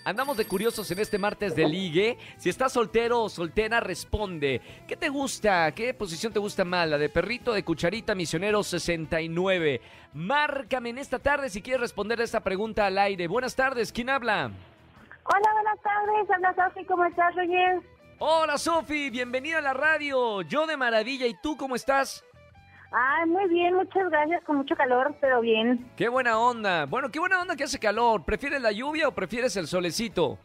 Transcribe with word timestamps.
Andamos 0.05 0.37
de 0.37 0.45
curiosos 0.45 0.91
en 0.91 0.99
este 0.99 1.19
martes 1.19 1.57
de 1.57 1.67
ligue. 1.67 2.19
Si 2.37 2.49
estás 2.49 2.73
soltero 2.73 3.23
o 3.23 3.29
soltera, 3.29 3.81
responde. 3.81 4.61
¿Qué 4.87 4.97
te 4.97 5.09
gusta? 5.09 5.73
¿Qué 5.73 5.95
posición 5.95 6.33
te 6.33 6.39
gusta 6.39 6.65
más? 6.65 6.89
¿La 6.89 6.99
de 6.99 7.09
perrito, 7.09 7.53
de 7.53 7.65
cucharita, 7.65 8.15
misionero 8.15 8.63
69? 8.63 9.81
Márcame 10.13 10.91
en 10.91 10.99
esta 10.99 11.19
tarde 11.19 11.49
si 11.49 11.63
quieres 11.63 11.81
responder 11.81 12.21
esta 12.21 12.41
pregunta 12.41 12.87
al 12.87 12.99
aire. 12.99 13.27
Buenas 13.27 13.57
tardes, 13.57 13.93
¿quién 13.93 14.11
habla? 14.11 14.51
Hola, 15.25 15.53
buenas 15.55 15.81
tardes. 15.83 16.31
Habla 16.31 16.55
Sofi, 16.55 16.85
¿cómo 16.85 17.05
estás, 17.07 17.35
Roger? 17.35 17.81
Hola, 18.19 18.59
Sofi, 18.59 19.11
bienvenida 19.11 19.59
a 19.59 19.63
la 19.63 19.75
radio. 19.75 20.43
Yo 20.43 20.67
de 20.67 20.77
maravilla, 20.77 21.27
¿y 21.27 21.35
tú 21.41 21.57
cómo 21.57 21.77
estás? 21.77 22.25
Ay, 22.97 23.29
muy 23.29 23.49
bien, 23.49 23.75
muchas 23.75 24.09
gracias, 24.09 24.45
con 24.45 24.57
mucho 24.57 24.77
calor, 24.77 25.17
pero 25.21 25.41
bien. 25.41 25.91
Qué 25.97 26.09
buena 26.09 26.39
onda. 26.39 26.87
Bueno, 26.87 27.11
qué 27.11 27.19
buena 27.19 27.43
onda 27.43 27.57
que 27.57 27.65
hace 27.65 27.81
calor. 27.81 28.25
¿Prefieres 28.25 28.63
la 28.63 28.71
lluvia 28.71 29.09
o 29.09 29.13
prefieres 29.13 29.57
el 29.57 29.67
solecito? 29.67 30.39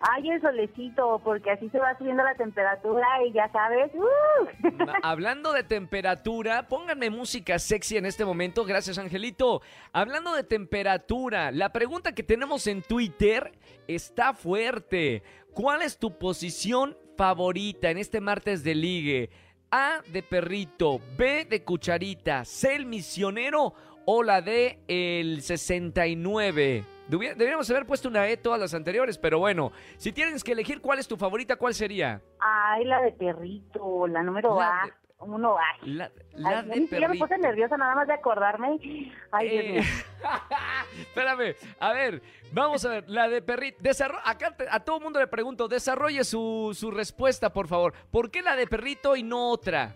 Ay, 0.00 0.28
el 0.28 0.42
solecito, 0.42 1.22
porque 1.24 1.52
así 1.52 1.70
se 1.70 1.78
va 1.78 1.96
subiendo 1.96 2.22
la 2.22 2.34
temperatura 2.34 3.06
y 3.26 3.32
ya 3.32 3.50
sabes. 3.50 3.90
¡uh! 3.94 4.68
Hablando 5.02 5.54
de 5.54 5.62
temperatura, 5.62 6.68
pónganme 6.68 7.08
música 7.08 7.58
sexy 7.58 7.96
en 7.96 8.04
este 8.04 8.26
momento. 8.26 8.66
Gracias, 8.66 8.98
Angelito. 8.98 9.62
Hablando 9.94 10.34
de 10.34 10.44
temperatura, 10.44 11.50
la 11.50 11.72
pregunta 11.72 12.14
que 12.14 12.22
tenemos 12.22 12.66
en 12.66 12.82
Twitter 12.82 13.52
está 13.88 14.34
fuerte. 14.34 15.22
¿Cuál 15.54 15.80
es 15.80 15.96
tu 15.96 16.18
posición 16.18 16.94
favorita 17.16 17.88
en 17.88 17.96
este 17.96 18.20
martes 18.20 18.62
de 18.62 18.74
ligue? 18.74 19.30
A 19.70 20.00
de 20.12 20.22
perrito, 20.22 21.00
B 21.16 21.44
de 21.44 21.62
cucharita, 21.64 22.44
C 22.44 22.74
el 22.76 22.86
misionero 22.86 23.74
o 24.06 24.22
la 24.22 24.40
D 24.40 24.78
el 24.88 25.42
69. 25.42 26.84
Deberíamos 27.08 27.68
haber 27.70 27.86
puesto 27.86 28.08
una 28.08 28.28
E 28.28 28.36
todas 28.36 28.60
las 28.60 28.74
anteriores, 28.74 29.18
pero 29.18 29.38
bueno, 29.38 29.72
si 29.96 30.12
tienes 30.12 30.42
que 30.42 30.52
elegir 30.52 30.80
cuál 30.80 30.98
es 30.98 31.06
tu 31.08 31.16
favorita, 31.16 31.56
¿cuál 31.56 31.74
sería? 31.74 32.20
Ay, 32.40 32.84
la 32.84 33.00
de 33.00 33.12
perrito, 33.12 34.06
la 34.06 34.22
número 34.22 34.58
La 34.58 34.82
A. 34.82 34.86
de- 34.86 34.92
Uno 35.18 35.56
A. 35.56 35.62
La, 35.82 36.10
la 36.34 36.58
Ay, 36.58 36.86
de 36.86 37.08
me 37.08 37.18
puse 37.18 37.38
nerviosa 37.38 37.76
nada 37.76 37.94
más 37.94 38.06
de 38.06 38.12
acordarme. 38.14 38.78
Ay, 39.32 39.48
Dios 39.48 39.64
Eh, 39.64 39.72
mío. 39.72 39.82
Espérame, 41.00 41.54
a 41.80 41.92
ver, 41.92 42.22
vamos 42.52 42.84
a 42.84 42.90
ver, 42.90 43.04
la 43.08 43.28
de 43.28 43.40
perrito. 43.40 43.78
Desarro- 43.80 44.20
acá 44.24 44.54
te- 44.56 44.66
a 44.70 44.80
todo 44.80 45.00
mundo 45.00 45.18
le 45.18 45.26
pregunto, 45.26 45.68
desarrolle 45.68 46.22
su, 46.24 46.72
su 46.74 46.90
respuesta, 46.90 47.50
por 47.50 47.66
favor. 47.66 47.94
¿Por 48.10 48.30
qué 48.30 48.42
la 48.42 48.56
de 48.56 48.66
perrito 48.66 49.16
y 49.16 49.22
no 49.22 49.50
otra? 49.50 49.94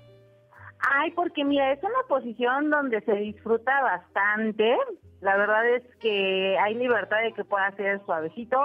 Ay, 0.81 1.11
porque 1.11 1.45
mira, 1.45 1.71
es 1.73 1.83
una 1.83 2.03
posición 2.09 2.71
donde 2.71 3.03
se 3.03 3.13
disfruta 3.13 3.83
bastante. 3.83 4.75
La 5.21 5.37
verdad 5.37 5.69
es 5.69 5.83
que 6.01 6.57
hay 6.59 6.75
libertad 6.77 7.19
de 7.23 7.35
que 7.35 7.45
pueda 7.45 7.71
ser 7.73 8.01
suavecito 8.07 8.59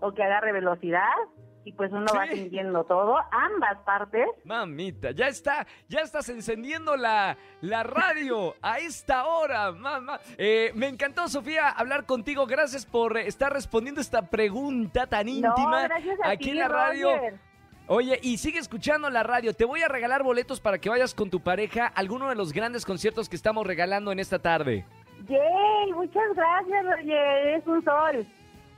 o 0.00 0.12
que 0.12 0.22
agarre 0.22 0.52
velocidad 0.52 1.08
y 1.64 1.72
pues 1.72 1.92
uno 1.92 2.06
va 2.14 2.26
Sí. 2.26 2.36
sintiendo 2.36 2.84
todo, 2.84 3.16
ambas 3.30 3.78
partes. 3.84 4.26
Mamita, 4.44 5.12
ya 5.12 5.28
está, 5.28 5.66
ya 5.88 6.00
estás 6.00 6.28
encendiendo 6.28 6.96
la, 6.96 7.36
la 7.60 7.82
radio 7.82 8.54
a 8.62 8.78
esta 8.78 9.26
hora, 9.26 9.72
mamá. 9.72 10.18
Eh, 10.38 10.72
me 10.74 10.88
encantó, 10.88 11.28
Sofía, 11.28 11.68
hablar 11.68 12.04
contigo. 12.06 12.46
Gracias 12.46 12.84
por 12.86 13.16
eh, 13.16 13.26
estar 13.28 13.52
respondiendo 13.52 14.00
esta 14.00 14.22
pregunta 14.22 15.06
tan 15.06 15.28
íntima 15.28 15.82
no, 15.82 15.88
gracias 15.88 16.18
a 16.24 16.30
aquí 16.30 16.44
ti, 16.44 16.50
en 16.50 16.58
la 16.58 16.68
radio. 16.68 17.10
Roger. 17.16 17.34
Oye, 17.88 18.18
y 18.22 18.38
sigue 18.38 18.58
escuchando 18.58 19.10
la 19.10 19.22
radio. 19.22 19.54
Te 19.54 19.64
voy 19.64 19.82
a 19.82 19.88
regalar 19.88 20.22
boletos 20.22 20.60
para 20.60 20.78
que 20.78 20.88
vayas 20.88 21.14
con 21.14 21.30
tu 21.30 21.40
pareja 21.40 21.86
a 21.86 21.88
alguno 21.88 22.28
de 22.28 22.36
los 22.36 22.52
grandes 22.52 22.86
conciertos 22.86 23.28
que 23.28 23.36
estamos 23.36 23.66
regalando 23.66 24.12
en 24.12 24.18
esta 24.20 24.38
tarde. 24.38 24.86
Yay, 25.28 25.92
muchas 25.92 26.22
gracias, 26.34 26.84
Roger, 26.86 27.46
es 27.58 27.66
un 27.66 27.84
sol. 27.84 28.26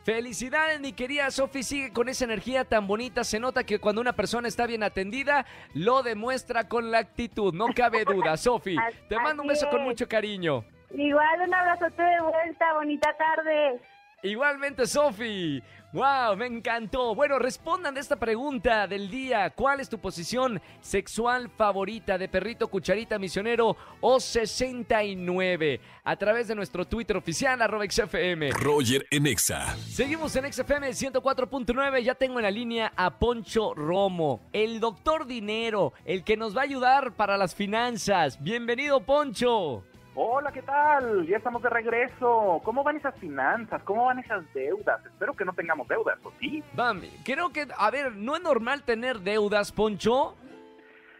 Felicidades, 0.05 0.81
mi 0.81 0.93
querida 0.93 1.31
Sofi. 1.31 1.63
Sigue 1.63 1.91
con 1.91 2.11
esa 2.11 2.27
energía 2.27 2.67
tan 2.67 2.87
bonita. 2.87 3.25
Se 3.25 3.41
nota 3.41 3.65
que 3.65 3.79
cuando 3.79 4.03
una 4.03 4.13
persona 4.13 4.49
está 4.49 4.67
bien 4.67 4.83
atendida, 4.83 5.47
lo 5.73 6.03
demuestra 6.03 6.69
con 6.69 6.91
la 6.91 6.99
actitud. 6.99 7.55
No 7.55 7.69
cabe 7.75 8.05
duda, 8.05 8.37
Sofi. 8.37 8.77
Te 9.09 9.19
mando 9.19 9.43
un 9.43 9.49
beso 9.49 9.67
con 9.71 9.83
mucho 9.83 10.07
cariño. 10.07 10.63
Igual 10.91 11.41
un 11.47 11.55
abrazote 11.55 12.03
de 12.03 12.21
vuelta, 12.21 12.75
bonita 12.75 13.17
tarde. 13.17 13.81
Igualmente, 14.23 14.87
Sofi. 14.87 15.63
¡Wow! 15.95 16.37
Me 16.37 16.47
encantó. 16.47 17.15
Bueno, 17.15 17.39
respondan 17.39 17.95
de 17.95 18.01
esta 18.01 18.17
pregunta 18.17 18.89
del 18.89 19.09
día. 19.09 19.51
¿Cuál 19.51 19.79
es 19.79 19.89
tu 19.89 20.01
posición 20.01 20.61
sexual 20.81 21.49
favorita 21.49 22.19
de 22.19 22.29
perrito, 22.29 22.67
cucharita, 22.67 23.17
misionero 23.17 23.77
o 24.01 24.19
69? 24.19 25.81
A 26.03 26.17
través 26.17 26.49
de 26.49 26.57
nuestro 26.57 26.85
Twitter 26.85 27.17
oficial, 27.17 27.63
arroba 27.63 27.85
XFM. 27.89 28.51
Roger 28.55 29.07
en 29.09 29.29
Exa. 29.29 29.77
Seguimos 29.89 30.35
en 30.35 30.53
XFM 30.53 30.91
104.9. 30.91 32.03
Ya 32.03 32.17
tengo 32.17 32.41
en 32.41 32.43
la 32.43 32.51
línea 32.51 32.93
a 32.97 33.17
Poncho 33.21 33.73
Romo, 33.73 34.41
el 34.53 34.81
doctor 34.81 35.27
dinero, 35.27 35.93
el 36.05 36.25
que 36.25 36.37
nos 36.37 36.57
va 36.57 36.63
a 36.63 36.65
ayudar 36.65 37.15
para 37.15 37.37
las 37.37 37.55
finanzas. 37.55 38.43
Bienvenido, 38.43 38.99
Poncho. 38.99 39.85
Hola, 40.17 40.53
¿qué 40.53 40.63
tal? 40.63 41.27
Ya 41.27 41.39
estamos 41.39 41.61
de 41.63 41.71
regreso. 41.71 42.61
¿Cómo 42.65 42.85
van 42.85 42.97
esas 42.97 43.17
finanzas? 43.19 43.83
¿Cómo 43.83 44.05
van 44.05 44.21
esas 44.21 44.45
deudas? 44.55 45.05
Espero 45.05 45.35
que 45.35 45.45
no 45.45 45.53
tengamos 45.53 45.89
deudas, 45.89 46.19
¿o 46.25 46.31
sí? 46.39 46.63
Bambi, 46.75 47.11
creo 47.25 47.51
que, 47.53 47.67
a 47.77 47.91
ver, 47.91 48.13
¿no 48.15 48.37
es 48.37 48.43
normal 48.43 48.85
tener 48.85 49.19
deudas, 49.21 49.73
Poncho? 49.73 50.37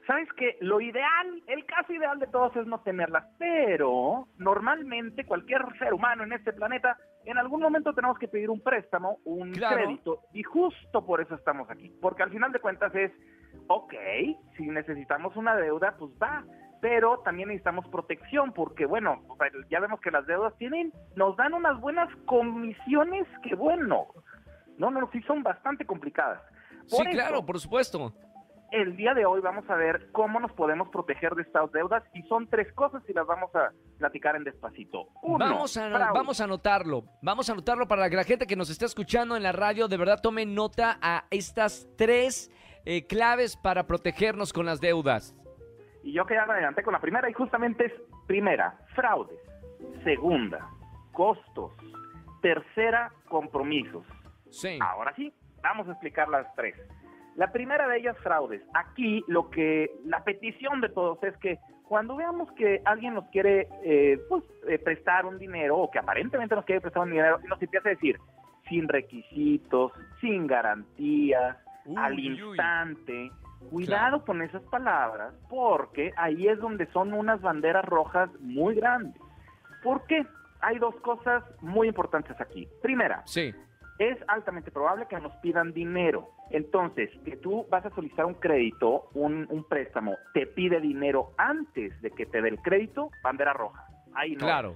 Sabes 0.07 0.29
que 0.35 0.59
lo 0.61 0.81
ideal, 0.81 1.43
el 1.49 1.65
caso 1.65 1.93
ideal 1.93 2.19
de 2.21 2.27
todos 2.29 2.55
es 2.57 2.67
no 2.67 2.81
tenerlas, 2.83 3.25
pero 3.39 4.29
normalmente 4.37 5.25
cualquier 5.25 5.63
ser 5.79 5.95
humano 5.95 6.23
en 6.25 6.35
este 6.35 6.53
planeta, 6.53 6.97
en 7.25 7.39
algún 7.39 7.63
momento 7.63 7.95
tenemos 7.95 8.19
que 8.19 8.29
pedir 8.29 8.51
un 8.51 8.61
préstamo, 8.61 9.19
un 9.25 9.53
Claro. 9.53 9.77
crédito, 9.77 10.21
y 10.35 10.43
justo 10.43 11.05
por 11.07 11.21
eso 11.23 11.35
estamos 11.35 11.69
aquí. 11.71 11.91
Porque 12.03 12.23
al 12.23 12.31
final 12.31 12.53
de 12.53 12.61
cuentas 12.61 12.95
es, 12.95 13.11
ok, 13.67 13.95
si 14.59 14.67
necesitamos 14.67 15.35
una 15.37 15.57
deuda, 15.57 15.97
pues 15.99 16.13
va, 16.23 16.45
pero 16.85 17.21
también 17.25 17.49
necesitamos 17.49 17.89
protección, 17.89 18.53
porque 18.53 18.85
bueno, 18.85 19.23
ya 19.71 19.81
vemos 19.81 20.03
que 20.03 20.11
las 20.11 20.27
deudas 20.27 20.53
tienen, 20.59 20.93
nos 21.17 21.35
dan 21.35 21.55
unas 21.55 21.81
buenas 21.81 22.15
comisiones 22.27 23.27
que 23.43 23.55
bueno, 23.55 24.09
no, 24.77 24.91
no, 24.91 25.09
sí 25.11 25.23
son 25.23 25.43
bastante 25.43 25.87
complicadas. 25.87 26.43
Sí, 26.85 27.01
eso, 27.01 27.11
claro, 27.11 27.47
por 27.47 27.59
supuesto. 27.59 28.13
el 28.71 28.99
día 28.99 29.15
de 29.15 29.25
hoy 29.25 29.41
vamos 29.41 29.65
a 29.71 29.77
ver 29.77 30.11
cómo 30.13 30.39
nos 30.41 30.53
podemos 30.53 30.91
proteger 30.91 31.35
de 31.37 31.41
estas 31.41 31.73
deudas 31.73 32.03
y 32.13 32.21
son 32.25 32.49
tres 32.51 32.71
cosas 32.75 33.03
y 33.09 33.15
las 33.15 33.27
vamos 33.27 33.49
a 33.55 33.71
platicar 33.97 34.37
en 34.37 34.45
despacito. 34.45 35.09
Uno, 35.23 35.39
Vamos 35.39 35.79
a, 35.79 35.89
fraude. 35.89 36.13
vamos 36.13 36.39
a 36.43 36.45
anotarlo. 36.45 37.05
Vamos 37.23 37.49
a 37.49 37.53
anotarlo 37.53 37.89
para 37.89 38.11
que 38.11 38.17
la 38.17 38.25
gente 38.25 38.47
que 38.47 38.57
nos 38.57 38.69
está 38.69 38.85
escuchando 38.85 39.39
en 39.39 39.43
la 39.43 39.53
radio 39.53 39.89
de 39.89 39.97
verdad 39.97 40.21
tome 40.23 40.45
nota 40.45 40.99
a 41.01 41.25
estas 41.31 41.89
tres 41.97 42.51
eh, 42.85 43.07
claves 43.07 43.57
para 43.57 43.87
protegernos 43.87 44.53
con 44.53 44.67
las 44.67 44.83
deudas. 44.83 45.35
Y 46.05 46.13
yo 46.13 46.27
que 46.27 46.35
ya 46.35 46.45
me 46.45 46.53
adelanté 46.53 46.83
con 46.83 46.93
la 46.93 47.01
primera 47.01 47.29
y 47.31 47.33
justamente 47.33 47.87
es 47.87 47.93
primera, 48.27 48.77
fraudes. 48.95 49.39
Segunda, 50.05 50.69
costos. 51.13 51.73
Tercera, 52.43 53.11
compromisos. 53.27 54.05
Sí. 54.51 54.79
Ahora 54.83 55.15
sí, 55.17 55.33
vamos 55.63 55.89
a 55.89 55.93
explicar 55.93 56.29
las 56.29 56.55
tres. 56.55 56.77
La 57.37 57.51
primera 57.51 57.89
de 57.89 57.99
ellas, 57.99 58.17
fraudes. 58.19 58.63
Aquí 58.75 59.25
lo 59.29 59.49
que, 59.49 59.91
la 60.05 60.23
petición 60.23 60.83
de 60.83 60.91
todos 60.91 61.23
es 61.25 61.35
que 61.39 61.59
cuando 61.89 62.17
veamos 62.17 62.53
que 62.53 62.83
alguien 62.85 63.15
nos 63.15 63.25
quiere 63.31 63.69
eh, 63.83 64.19
pues, 64.29 64.45
eh, 64.69 64.79
prestar 64.79 65.25
un 65.25 65.39
dinero 65.39 65.79
o 65.79 65.91
que 65.91 65.99
aparentemente 65.99 66.55
nos 66.55 66.67
quiere 66.67 66.83
prestar 66.83 67.03
un 67.03 67.11
dinero 67.11 67.39
nos 67.49 67.61
empieza 67.61 67.89
a 67.89 67.93
decir 67.93 68.19
sin 68.69 68.89
requisitos, 68.89 69.93
sin 70.21 70.47
garantías, 70.47 71.57
Uy, 71.87 71.97
al 71.97 72.13
uy. 72.15 72.57
Cuidado 73.71 74.25
con 74.25 74.43
esas 74.43 74.63
palabras 74.65 75.35
porque 75.49 76.13
ahí 76.17 76.47
es 76.49 76.59
donde 76.61 76.87
son 76.93 77.13
unas 77.13 77.41
banderas 77.41 77.85
rojas 77.85 78.31
muy 78.41 78.75
grandes. 78.75 79.21
¿Por 79.83 80.07
qué? 80.07 80.25
Hay 80.61 80.79
dos 80.79 80.95
cosas 81.01 81.45
muy 81.61 81.89
importantes 81.89 82.41
aquí. 82.41 82.67
Primera, 82.83 83.23
Sí. 83.27 83.55
es 83.99 84.19
altamente 84.29 84.71
probable 84.71 85.07
que 85.09 85.19
nos 85.21 85.33
pidan 85.37 85.73
dinero. 85.73 86.29
Entonces, 86.51 87.11
que 87.25 87.37
tú 87.37 87.67
vas 87.71 87.85
a 87.87 87.91
solicitar 87.91 88.27
un 88.27 88.35
crédito, 88.35 89.09
un, 89.15 89.47
un 89.51 89.65
préstamo, 89.65 90.17
te 90.33 90.47
pide 90.47 90.81
dinero 90.81 91.33
antes 91.37 92.01
de 92.03 92.11
que 92.11 92.27
te 92.27 92.41
dé 92.43 92.49
el 92.51 92.61
crédito, 92.61 93.11
bandera 93.23 93.53
roja. 93.53 93.87
Ahí 94.15 94.33
no. 94.33 94.41
Claro. 94.41 94.75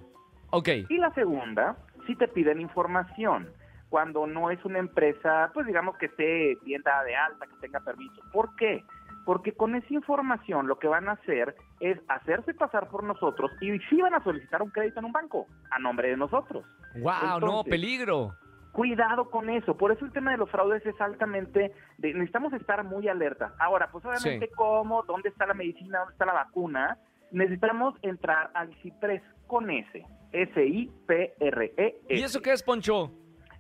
Ok. 0.51 0.69
Y 0.89 0.97
la 0.99 1.13
segunda, 1.15 1.77
si 2.07 2.17
te 2.17 2.27
piden 2.29 2.61
información, 2.61 3.49
cuando 3.89 4.27
no 4.27 4.51
es 4.51 4.63
una 4.65 4.79
empresa, 4.79 5.51
pues 5.55 5.67
digamos 5.67 5.97
que 5.97 6.07
esté 6.07 6.57
bien 6.65 6.83
dada 6.83 7.05
de 7.05 7.17
alta, 7.17 7.47
que 7.47 7.57
tenga 7.61 7.81
permiso. 7.81 8.21
¿Por 8.33 8.55
qué? 8.57 8.85
Porque 9.25 9.53
con 9.53 9.75
esa 9.75 9.93
información 9.93 10.67
lo 10.69 10.79
que 10.79 10.89
van 10.89 11.09
a 11.09 11.13
hacer 11.13 11.55
es 11.81 11.99
hacerse 12.09 12.55
pasar 12.55 12.89
por 12.89 13.03
nosotros 13.05 13.51
y 13.61 13.79
sí 13.91 14.01
van 14.01 14.15
a 14.15 14.23
solicitar 14.25 14.63
un 14.63 14.71
crédito 14.71 15.01
en 15.01 15.07
un 15.07 15.13
banco 15.13 15.47
a 15.71 15.79
nombre 15.79 16.09
de 16.09 16.17
nosotros. 16.17 16.65
Wow, 17.01 17.41
no, 17.41 17.63
peligro. 17.65 18.33
Cuidado 18.73 19.29
con 19.31 19.51
eso. 19.51 19.77
Por 19.77 19.91
eso 19.93 20.05
el 20.05 20.13
tema 20.13 20.31
de 20.31 20.37
los 20.39 20.51
fraudes 20.51 20.85
es 20.87 20.99
altamente. 21.01 21.73
de- 21.99 22.13
necesitamos 22.15 22.53
estar 22.53 22.85
muy 22.85 23.09
alerta. 23.09 23.53
Ahora, 23.59 23.91
pues 23.91 24.05
obviamente, 24.05 24.47
Sí. 24.47 24.53
¿cómo? 24.55 25.03
¿Dónde 25.03 25.29
está 25.31 25.47
la 25.47 25.55
medicina? 25.55 25.99
¿Dónde 25.99 26.13
está 26.13 26.25
la 26.27 26.33
vacuna? 26.35 26.97
Necesitamos 27.33 27.95
entrar 28.03 28.51
al 28.55 28.73
CIPRES 28.83 29.23
con 29.49 29.69
S. 29.71 30.05
S-I-P-R-E-S. 30.33 31.97
¿Y 32.09 32.23
eso 32.23 32.41
qué 32.41 32.53
es, 32.53 32.63
Poncho? 32.63 33.11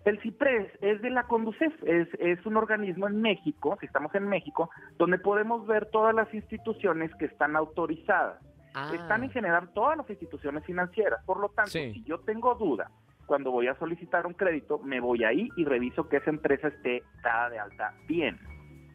El 0.09 0.19
CIPRES 0.21 0.73
es 0.81 1.03
de 1.03 1.11
la 1.11 1.25
Conducef, 1.25 1.71
es, 1.85 2.09
es 2.19 2.45
un 2.47 2.57
organismo 2.57 3.07
en 3.09 3.21
México, 3.21 3.77
si 3.79 3.85
estamos 3.85 4.15
en 4.15 4.27
México, 4.27 4.71
donde 4.97 5.19
podemos 5.19 5.67
ver 5.67 5.85
todas 5.91 6.15
las 6.15 6.33
instituciones 6.33 7.15
que 7.17 7.27
están 7.27 7.55
autorizadas. 7.57 8.43
Ah, 8.75 8.91
Están 8.95 9.25
en 9.25 9.31
general 9.31 9.69
todas 9.75 9.99
las 9.99 10.09
instituciones 10.09 10.65
financieras. 10.65 11.23
Por 11.27 11.41
lo 11.41 11.51
tanto, 11.51 11.73
Sí. 11.73 11.93
si 11.93 12.05
yo 12.05 12.21
tengo 12.21 12.55
duda, 12.55 12.91
cuando 13.27 13.51
voy 13.51 13.67
a 13.69 13.75
solicitar 13.79 14.27
un 14.27 14.33
crédito, 14.33 14.79
me 14.79 14.99
voy 14.99 15.25
ahí 15.25 15.51
y 15.59 15.67
reviso 15.67 16.09
que 16.09 16.17
esa 16.17 16.31
empresa 16.31 16.69
esté 16.69 17.03
dada 17.23 17.51
de 17.51 17.59
alta 17.59 17.93
bien. 18.07 18.39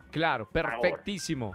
Claro, 0.09 0.49
perfectísimo. 0.49 1.53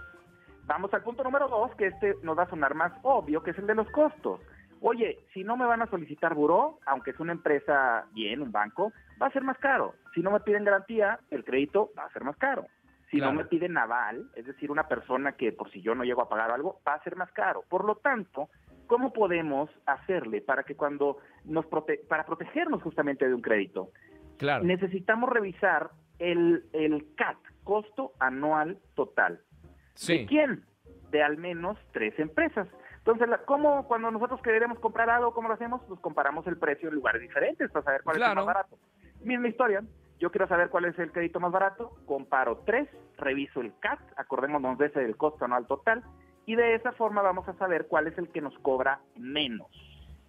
Vamos 0.67 0.93
al 0.93 1.03
punto 1.03 1.21
número 1.21 1.49
dos, 1.49 1.75
que 1.75 1.87
este 1.87 2.15
nos 2.23 2.37
va 2.37 2.43
a 2.43 2.49
sonar 2.49 2.75
más 2.75 2.93
obvio, 3.01 3.43
que 3.43 3.51
es 3.51 3.57
el 3.57 3.67
de 3.67 3.75
los 3.75 3.89
costos. 3.91 4.39
Oye, 4.81 5.19
si 5.33 5.43
no 5.43 5.57
me 5.57 5.65
van 5.65 5.81
a 5.81 5.87
solicitar 5.87 6.33
buró, 6.33 6.79
aunque 6.85 7.11
es 7.11 7.19
una 7.19 7.33
empresa 7.33 8.05
bien, 8.13 8.41
un 8.41 8.51
banco, 8.53 8.93
va 9.21 9.27
a 9.27 9.31
ser 9.31 9.43
más 9.43 9.57
caro. 9.57 9.95
Si 10.13 10.21
no 10.21 10.31
me 10.31 10.39
piden 10.39 10.63
garantía, 10.65 11.19
el 11.29 11.43
crédito 11.43 11.91
va 11.97 12.05
a 12.05 12.11
ser 12.11 12.23
más 12.23 12.37
caro. 12.37 12.65
Si 13.11 13.17
Claro. 13.17 13.33
no 13.33 13.39
me 13.39 13.45
piden 13.45 13.77
aval, 13.77 14.29
es 14.35 14.45
decir, 14.45 14.69
una 14.69 14.87
persona 14.87 15.31
que 15.33 15.51
por 15.51 15.71
si 15.71 15.81
yo 15.81 15.95
no 15.95 16.03
llego 16.03 16.21
a 16.21 16.29
pagar 16.29 16.51
algo, 16.51 16.79
va 16.87 16.93
a 16.93 17.03
ser 17.03 17.15
más 17.15 17.31
caro. 17.31 17.63
Por 17.67 17.83
lo 17.83 17.95
tanto, 17.95 18.49
¿cómo 18.87 19.11
podemos 19.13 19.69
hacerle 19.87 20.41
para 20.41 20.63
que 20.63 20.75
cuando 20.75 21.17
nos 21.43 21.65
prote 21.65 22.01
para 22.07 22.25
protegernos 22.25 22.83
justamente 22.83 23.27
de 23.27 23.33
un 23.33 23.41
crédito? 23.41 23.89
Claro. 24.37 24.63
Necesitamos 24.63 25.29
revisar 25.29 25.89
el, 26.19 26.65
el 26.73 27.07
CAT, 27.15 27.37
costo 27.63 28.13
anual 28.19 28.77
total. 28.95 29.41
¿De 29.55 29.69
Sí. 29.95 30.25
quién? 30.27 30.63
De 31.09 31.23
al 31.23 31.37
menos 31.37 31.77
tres 31.91 32.17
empresas. 32.19 32.67
Entonces, 32.99 33.27
¿cómo 33.45 33.87
cuando 33.87 34.11
nosotros 34.11 34.39
queremos 34.43 34.77
comprar 34.79 35.09
algo, 35.09 35.33
cómo 35.33 35.47
lo 35.47 35.55
hacemos? 35.55 35.81
Pues 35.87 35.99
comparamos 35.99 36.45
el 36.45 36.57
precio 36.57 36.89
en 36.89 36.95
lugares 36.95 37.21
diferentes 37.21 37.71
para 37.71 37.83
saber 37.85 38.03
cuál 38.03 38.17
es 38.21 38.27
el 38.29 38.35
más 38.35 38.45
barato. 38.45 38.77
Misma 39.21 39.47
historia. 39.47 39.83
Yo 40.19 40.31
quiero 40.31 40.47
saber 40.47 40.69
cuál 40.69 40.85
es 40.85 40.99
el 40.99 41.11
crédito 41.11 41.39
más 41.39 41.51
barato, 41.51 41.95
comparo 42.05 42.61
tres, 42.65 42.89
reviso 43.17 43.61
el 43.61 43.73
CAT, 43.79 43.99
acordémonos 44.17 44.77
de 44.77 44.87
ese 44.87 44.99
del 44.99 45.15
costo 45.15 45.45
anual 45.45 45.65
total, 45.65 46.03
y 46.45 46.55
de 46.55 46.75
esa 46.75 46.91
forma 46.91 47.21
vamos 47.21 47.47
a 47.47 47.53
saber 47.53 47.87
cuál 47.87 48.07
es 48.07 48.17
el 48.17 48.27
que 48.29 48.41
nos 48.41 48.57
cobra 48.59 48.99
menos. 49.15 49.67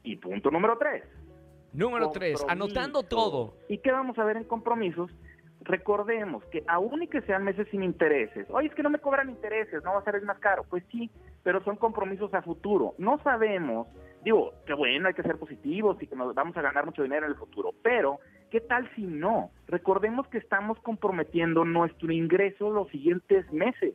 Y 0.05 0.17
punto 0.17 0.51
número 0.51 0.79
tres. 0.79 1.03
Número 1.73 2.11
tres, 2.11 2.45
anotando 2.49 3.03
todo. 3.03 3.55
¿Y 3.69 3.79
qué 3.79 3.91
vamos 3.91 4.19
a 4.19 4.25
ver 4.25 4.37
en 4.37 4.45
compromisos? 4.45 5.11
Recordemos 5.63 6.45
que 6.47 6.65
aún 6.69 7.03
y 7.03 7.09
que 7.09 7.21
sean 7.23 7.45
meses 7.45 7.67
sin 7.71 7.83
intereses, 7.83 8.47
oye, 8.51 8.69
es 8.69 8.75
que 8.75 8.82
no 8.82 8.91
me 8.91 8.99
cobran 8.99 9.29
intereses, 9.29 9.82
no 9.85 9.93
va 9.93 10.01
a 10.01 10.05
ser 10.05 10.15
el 10.15 10.25
más 10.25 10.39
caro. 10.39 10.65
Pues 10.70 10.85
sí, 10.91 11.11
pero 11.43 11.63
son 11.65 11.77
compromisos 11.77 12.32
a 12.32 12.43
futuro. 12.43 12.94
No 12.99 13.19
sabemos, 13.23 13.89
digo, 14.25 14.53
que 14.67 14.75
bueno, 14.75 15.09
hay 15.09 15.15
que 15.15 15.23
ser 15.23 15.37
positivos 15.37 16.01
y 16.01 16.06
que 16.06 16.17
nos 16.17 16.35
vamos 16.35 16.56
a 16.56 16.63
ganar 16.63 16.87
mucho 16.87 17.03
dinero 17.03 17.27
en 17.27 17.32
el 17.32 17.39
futuro, 17.39 17.73
pero 17.82 18.20
¿qué 18.51 18.61
tal 18.61 18.89
si 18.95 19.03
no? 19.03 19.51
Recordemos 19.67 20.27
que 20.29 20.39
estamos 20.39 20.79
comprometiendo 20.81 21.65
nuestro 21.65 22.13
ingreso 22.13 22.71
los 22.71 22.89
siguientes 22.89 23.51
meses. 23.53 23.95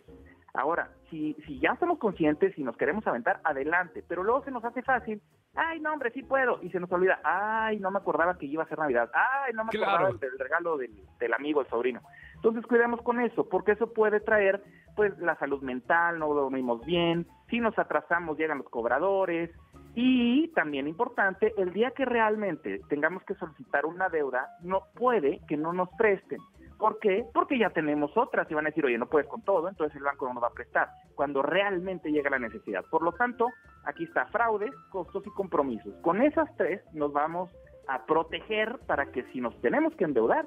Ahora, 0.53 0.89
si, 1.09 1.33
si 1.45 1.59
ya 1.59 1.71
estamos 1.71 1.99
conscientes 1.99 2.57
y 2.57 2.63
nos 2.63 2.77
queremos 2.77 3.05
aventar, 3.05 3.41
adelante, 3.43 4.03
pero 4.07 4.23
luego 4.23 4.41
se 4.45 4.51
nos 4.51 4.63
hace 4.63 4.81
fácil, 4.83 5.21
ay, 5.53 5.81
no, 5.81 5.91
hombre, 5.91 6.11
sí 6.11 6.23
puedo, 6.23 6.59
y 6.63 6.69
se 6.69 6.79
nos 6.79 6.89
olvida, 6.93 7.19
ay, 7.25 7.77
no 7.79 7.91
me 7.91 7.97
acordaba 7.99 8.37
que 8.37 8.45
iba 8.45 8.63
a 8.63 8.67
ser 8.67 8.79
Navidad, 8.79 9.11
ay, 9.13 9.53
no 9.53 9.65
me 9.65 9.71
Claro. 9.71 9.91
acordaba 9.91 10.11
del, 10.11 10.19
del 10.31 10.39
regalo 10.39 10.77
del, 10.77 10.91
del 11.19 11.33
amigo, 11.33 11.59
el 11.59 11.67
sobrino. 11.67 11.99
Entonces, 12.35 12.65
cuidemos 12.67 13.01
con 13.01 13.19
eso, 13.19 13.49
porque 13.49 13.73
eso 13.73 13.91
puede 13.91 14.21
traer, 14.21 14.63
pues, 14.95 15.17
la 15.19 15.35
salud 15.35 15.61
mental, 15.61 16.19
no 16.19 16.33
dormimos 16.33 16.85
bien, 16.85 17.27
si 17.49 17.59
nos 17.59 17.77
atrasamos, 17.77 18.37
llegan 18.37 18.59
los 18.59 18.69
cobradores, 18.69 19.51
y 19.95 20.49
también 20.49 20.87
importante, 20.87 21.53
el 21.57 21.71
día 21.71 21.91
que 21.91 22.03
realmente 22.03 22.81
tengamos 22.89 23.23
que 23.23 23.33
solicitar 23.35 23.85
una 23.85 24.09
deuda, 24.09 24.57
no 24.61 24.83
puede 24.93 25.39
que 25.47 25.55
no 25.55 25.71
nos 25.71 25.89
presten. 25.97 26.39
¿Por 26.77 26.99
qué? 26.99 27.25
Porque 27.33 27.57
ya 27.57 27.69
tenemos 27.69 28.11
otras 28.17 28.51
y 28.51 28.53
van 28.53 28.65
a 28.65 28.69
decir, 28.69 28.85
oye, 28.85 28.97
no 28.97 29.07
puedes 29.07 29.29
con 29.29 29.41
todo, 29.43 29.69
entonces 29.69 29.95
el 29.95 30.03
banco 30.03 30.27
no 30.27 30.33
nos 30.33 30.43
va 30.43 30.47
a 30.47 30.53
prestar, 30.53 30.89
cuando 31.15 31.41
realmente 31.41 32.11
llega 32.11 32.29
la 32.29 32.39
necesidad. 32.39 32.83
Por 32.91 33.01
lo 33.01 33.13
tanto, 33.13 33.47
aquí 33.85 34.03
está 34.03 34.25
fraudes, 34.25 34.75
costos 34.91 35.25
y 35.25 35.29
compromisos. 35.29 35.95
Con 36.01 36.21
esas 36.21 36.53
tres 36.57 36.81
nos 36.93 37.13
vamos 37.13 37.49
a 37.87 38.05
proteger 38.05 38.79
para 38.87 39.11
que 39.11 39.23
si 39.31 39.39
nos 39.39 39.59
tenemos 39.61 39.95
que 39.95 40.03
endeudar, 40.03 40.45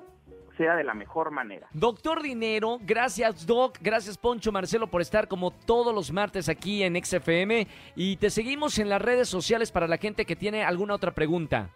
sea 0.58 0.76
de 0.76 0.84
la 0.84 0.92
mejor 0.92 1.30
manera. 1.30 1.68
Doctor 1.72 2.20
Dinero, 2.20 2.78
gracias 2.82 3.46
Doc, 3.46 3.78
gracias 3.80 4.18
Poncho 4.18 4.52
Marcelo 4.52 4.88
por 4.88 5.00
estar 5.00 5.26
como 5.26 5.50
todos 5.50 5.94
los 5.94 6.12
martes 6.12 6.50
aquí 6.50 6.82
en 6.82 7.02
XFM 7.02 7.66
y 7.96 8.16
te 8.16 8.28
seguimos 8.28 8.78
en 8.78 8.90
las 8.90 9.00
redes 9.00 9.28
sociales 9.28 9.72
para 9.72 9.88
la 9.88 9.96
gente 9.96 10.26
que 10.26 10.36
tiene 10.36 10.64
alguna 10.64 10.94
otra 10.94 11.12
pregunta. 11.12 11.70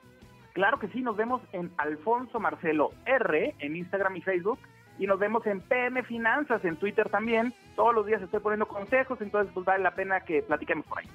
Claro 0.53 0.79
que 0.79 0.89
sí, 0.89 1.01
nos 1.01 1.17
vemos 1.17 1.41
en 1.53 1.73
Alfonso 1.79 2.39
Marcelo 2.39 2.91
R 3.07 3.55
en 3.59 3.77
Instagram 3.77 4.17
y 4.17 4.21
Facebook 4.21 4.59
y 4.99 5.07
nos 5.07 5.19
vemos 5.19 5.47
en 5.47 5.61
PM 5.62 6.03
Finanzas 6.03 6.62
en 6.65 6.77
Twitter 6.77 7.09
también. 7.09 7.55
Todos 7.77 7.95
los 7.95 8.05
días 8.05 8.21
estoy 8.21 8.41
poniendo 8.41 8.67
consejos, 8.67 9.19
entonces 9.23 9.51
pues 9.55 9.65
vale 9.65 9.83
la 9.83 9.95
pena 9.95 10.21
que 10.21 10.43
platiquemos 10.43 10.85
por 10.87 10.99
ahí. 10.99 11.07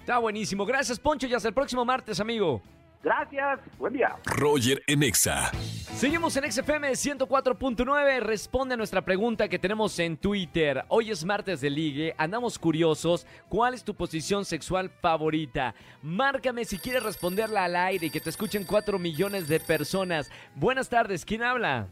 Está 0.00 0.18
buenísimo. 0.18 0.66
Gracias, 0.66 0.98
Poncho, 0.98 1.28
y 1.28 1.34
hasta 1.34 1.48
el 1.48 1.54
próximo 1.54 1.84
martes, 1.84 2.18
amigo. 2.18 2.60
Gracias, 3.02 3.60
buen 3.78 3.94
día. 3.94 4.14
Roger 4.26 4.82
en 4.86 5.02
Exa. 5.02 5.50
Seguimos 5.52 6.36
en 6.36 6.52
XFM 6.52 6.90
104.9. 6.90 8.20
Responde 8.20 8.74
a 8.74 8.76
nuestra 8.76 9.00
pregunta 9.00 9.48
que 9.48 9.58
tenemos 9.58 9.98
en 9.98 10.18
Twitter. 10.18 10.84
Hoy 10.88 11.10
es 11.10 11.24
martes 11.24 11.62
de 11.62 11.70
ligue. 11.70 12.14
Andamos 12.18 12.58
curiosos. 12.58 13.26
¿Cuál 13.48 13.72
es 13.72 13.84
tu 13.84 13.94
posición 13.94 14.44
sexual 14.44 14.90
favorita? 14.90 15.74
Márcame 16.02 16.66
si 16.66 16.78
quieres 16.78 17.02
responderla 17.02 17.64
al 17.64 17.76
aire 17.76 18.06
y 18.06 18.10
que 18.10 18.20
te 18.20 18.28
escuchen 18.28 18.64
4 18.64 18.98
millones 18.98 19.48
de 19.48 19.60
personas. 19.60 20.30
Buenas 20.54 20.90
tardes. 20.90 21.24
¿Quién 21.24 21.42
habla? 21.42 21.86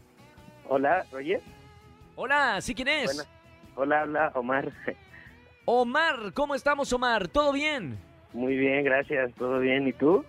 Hola, 0.67 1.07
Roger. 1.11 1.41
Hola, 2.15 2.61
¿sí 2.61 2.75
quién 2.75 2.87
es? 2.87 3.05
Buenas. 3.05 3.29
Hola, 3.75 4.03
hola, 4.03 4.31
Omar. 4.35 4.71
Omar, 5.65 6.33
¿cómo 6.33 6.53
estamos, 6.53 6.93
Omar? 6.93 7.27
¿Todo 7.27 7.51
bien? 7.51 7.97
Muy 8.31 8.55
bien, 8.55 8.83
gracias. 8.83 9.33
¿Todo 9.35 9.59
bien? 9.59 9.87
¿Y 9.87 9.93
tú? 9.93 10.23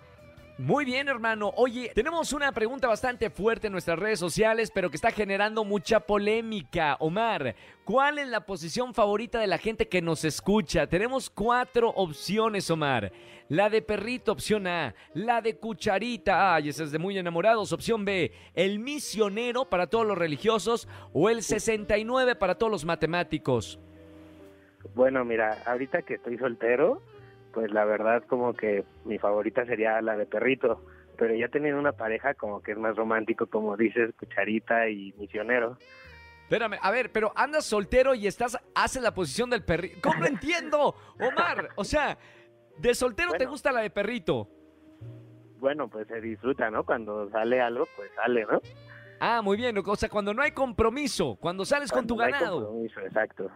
Muy 0.61 0.85
bien, 0.85 1.07
hermano. 1.07 1.51
Oye, 1.55 1.91
tenemos 1.95 2.33
una 2.33 2.51
pregunta 2.51 2.87
bastante 2.87 3.31
fuerte 3.31 3.65
en 3.65 3.73
nuestras 3.73 3.97
redes 3.97 4.19
sociales, 4.19 4.69
pero 4.69 4.91
que 4.91 4.95
está 4.95 5.09
generando 5.09 5.63
mucha 5.63 5.99
polémica. 5.99 6.97
Omar, 6.99 7.55
¿cuál 7.83 8.19
es 8.19 8.27
la 8.27 8.45
posición 8.45 8.93
favorita 8.93 9.39
de 9.39 9.47
la 9.47 9.57
gente 9.57 9.87
que 9.87 10.03
nos 10.03 10.23
escucha? 10.23 10.85
Tenemos 10.85 11.31
cuatro 11.31 11.89
opciones, 11.89 12.69
Omar. 12.69 13.11
La 13.49 13.71
de 13.71 13.81
perrito, 13.81 14.33
opción 14.33 14.67
A. 14.67 14.93
La 15.15 15.41
de 15.41 15.57
cucharita, 15.57 16.53
ay, 16.53 16.69
esa 16.69 16.83
es 16.83 16.91
de 16.91 16.99
muy 16.99 17.17
enamorados. 17.17 17.73
Opción 17.73 18.05
B. 18.05 18.31
El 18.53 18.77
misionero 18.77 19.65
para 19.65 19.87
todos 19.87 20.05
los 20.05 20.15
religiosos 20.15 20.87
o 21.11 21.31
el 21.31 21.41
69 21.41 22.35
para 22.35 22.53
todos 22.53 22.71
los 22.71 22.85
matemáticos. 22.85 23.79
Bueno, 24.93 25.25
mira, 25.25 25.57
ahorita 25.65 26.03
que 26.03 26.13
estoy 26.13 26.37
soltero, 26.37 27.01
pues 27.53 27.71
la 27.71 27.85
verdad 27.85 28.23
como 28.27 28.53
que 28.53 28.85
mi 29.05 29.17
favorita 29.17 29.65
sería 29.65 30.01
la 30.01 30.15
de 30.17 30.25
perrito, 30.25 30.85
pero 31.17 31.35
ya 31.35 31.47
teniendo 31.47 31.79
una 31.79 31.91
pareja 31.93 32.33
como 32.33 32.61
que 32.61 32.71
es 32.71 32.77
más 32.77 32.95
romántico, 32.95 33.47
como 33.47 33.77
dices, 33.77 34.13
cucharita 34.17 34.89
y 34.89 35.13
misionero. 35.17 35.77
Espérame, 36.43 36.77
a 36.81 36.91
ver, 36.91 37.11
pero 37.11 37.31
andas 37.35 37.65
soltero 37.65 38.13
y 38.13 38.27
estás, 38.27 38.57
haces 38.75 39.01
la 39.01 39.13
posición 39.13 39.49
del 39.49 39.63
perrito. 39.63 39.99
¿Cómo 40.03 40.19
lo 40.19 40.27
entiendo, 40.27 40.95
Omar? 41.19 41.69
O 41.75 41.83
sea, 41.85 42.17
de 42.77 42.93
soltero 42.93 43.31
te 43.33 43.45
gusta 43.45 43.71
la 43.71 43.81
de 43.81 43.89
perrito. 43.89 44.49
Bueno, 45.59 45.87
pues 45.87 46.07
se 46.07 46.19
disfruta, 46.19 46.69
¿no? 46.69 46.83
Cuando 46.83 47.29
sale 47.29 47.61
algo, 47.61 47.87
pues 47.95 48.09
sale, 48.15 48.45
¿no? 48.51 48.59
Ah, 49.19 49.41
muy 49.43 49.55
bien. 49.55 49.77
O 49.77 49.95
sea, 49.95 50.09
cuando 50.09 50.33
no 50.33 50.41
hay 50.41 50.51
compromiso, 50.51 51.37
cuando 51.39 51.63
sales 51.63 51.91
con 51.91 52.07
tu 52.07 52.15
no 52.15 52.23
hay 52.23 52.31
ganado. 52.31 52.63
compromiso, 52.65 52.99
exacto. 53.01 53.49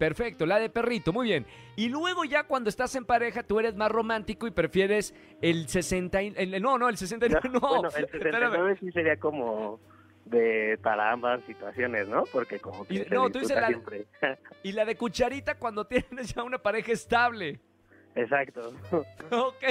Perfecto, 0.00 0.46
la 0.46 0.58
de 0.58 0.70
perrito, 0.70 1.12
muy 1.12 1.26
bien. 1.26 1.44
Y 1.76 1.90
luego 1.90 2.24
ya 2.24 2.44
cuando 2.44 2.70
estás 2.70 2.94
en 2.94 3.04
pareja, 3.04 3.42
tú 3.42 3.60
eres 3.60 3.74
más 3.76 3.90
romántico 3.92 4.46
y 4.46 4.50
prefieres 4.50 5.14
el 5.42 5.68
60... 5.68 6.22
y- 6.22 6.32
el- 6.38 6.62
no, 6.62 6.78
no, 6.78 6.88
el 6.88 6.96
69 6.96 7.50
no. 7.52 7.60
bueno, 7.60 7.88
el 7.94 8.04
Espérame. 8.04 8.32
69 8.32 8.76
sí 8.80 8.90
sería 8.92 9.18
como 9.18 9.78
de 10.24 10.78
para 10.82 11.12
ambas 11.12 11.42
situaciones, 11.44 12.08
¿no? 12.08 12.24
Porque 12.32 12.58
como 12.60 12.86
que 12.86 12.94
Y- 12.94 12.98
se 13.04 13.14
no, 13.14 13.28
tú 13.28 13.40
dices 13.40 13.54
la- 13.60 13.66
siempre. 13.66 14.06
Y 14.62 14.72
la 14.72 14.86
de 14.86 14.96
cucharita 14.96 15.56
cuando 15.58 15.84
tienes 15.86 16.32
ya 16.34 16.42
una 16.44 16.56
pareja 16.56 16.92
estable. 16.92 17.60
exacto. 18.14 18.72
Ok, 19.32 19.62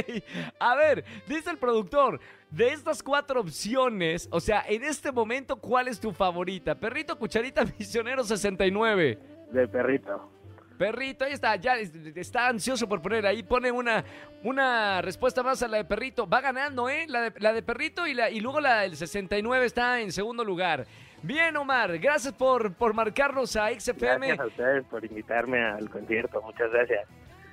a 0.59 0.75
ver, 0.75 1.03
dice 1.27 1.49
el 1.49 1.57
productor, 1.57 2.19
de 2.51 2.69
estas 2.69 3.01
cuatro 3.01 3.41
opciones, 3.41 4.29
o 4.31 4.39
sea, 4.39 4.63
en 4.69 4.83
este 4.83 5.11
momento, 5.11 5.55
¿cuál 5.55 5.87
es 5.87 5.99
tu 5.99 6.11
favorita? 6.13 6.75
Perrito, 6.75 7.17
cucharita, 7.17 7.65
misionero 7.79 8.23
69. 8.23 9.17
Del 9.51 9.69
perrito. 9.69 10.31
Perrito, 10.77 11.25
ahí 11.25 11.33
está, 11.33 11.55
ya 11.57 11.75
es- 11.77 11.93
está 12.15 12.47
ansioso 12.47 12.87
por 12.87 13.01
poner 13.01 13.25
ahí, 13.25 13.43
pone 13.43 13.69
una, 13.69 14.03
una 14.43 15.01
respuesta 15.01 15.43
más 15.43 15.61
a 15.61 15.67
la 15.67 15.77
de 15.77 15.83
perrito. 15.85 16.25
Va 16.27 16.39
ganando, 16.39 16.87
¿eh? 16.87 17.05
La 17.09 17.23
de, 17.29 17.33
la 17.39 17.51
de 17.51 17.61
perrito 17.61 18.07
y, 18.07 18.13
la, 18.13 18.29
y 18.29 18.39
luego 18.39 18.61
la 18.61 18.81
del 18.81 18.95
69 18.95 19.65
está 19.65 19.99
en 19.99 20.11
segundo 20.13 20.43
lugar. 20.45 20.85
Bien, 21.21 21.57
Omar, 21.57 21.97
gracias 21.99 22.33
por, 22.33 22.73
por 22.75 22.93
marcarnos 22.93 23.57
a 23.57 23.69
XFM. 23.77 24.27
Gracias 24.27 24.39
a 24.39 24.45
ustedes 24.47 24.85
por 24.85 25.03
invitarme 25.03 25.61
al 25.61 25.89
concierto. 25.89 26.41
Muchas 26.41 26.71
gracias. 26.71 27.05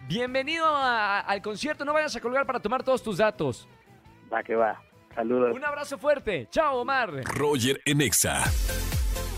Bienvenido 0.07 0.65
a- 0.67 1.19
al 1.21 1.43
concierto, 1.43 1.85
no 1.85 1.93
vayas 1.93 2.15
a 2.15 2.21
colgar 2.21 2.47
para 2.47 2.61
tomar 2.61 2.85
todos 2.85 3.03
tus 3.03 3.19
datos. 3.19 3.67
Va 4.33 4.41
que 4.45 4.55
va. 4.55 4.81
Saludos. 5.17 5.53
Un 5.57 5.65
abrazo 5.65 5.99
fuerte. 5.99 6.47
Chao, 6.51 6.77
Omar. 6.81 7.11
Roger 7.25 7.81
en 7.87 8.03
Exa. 8.03 8.45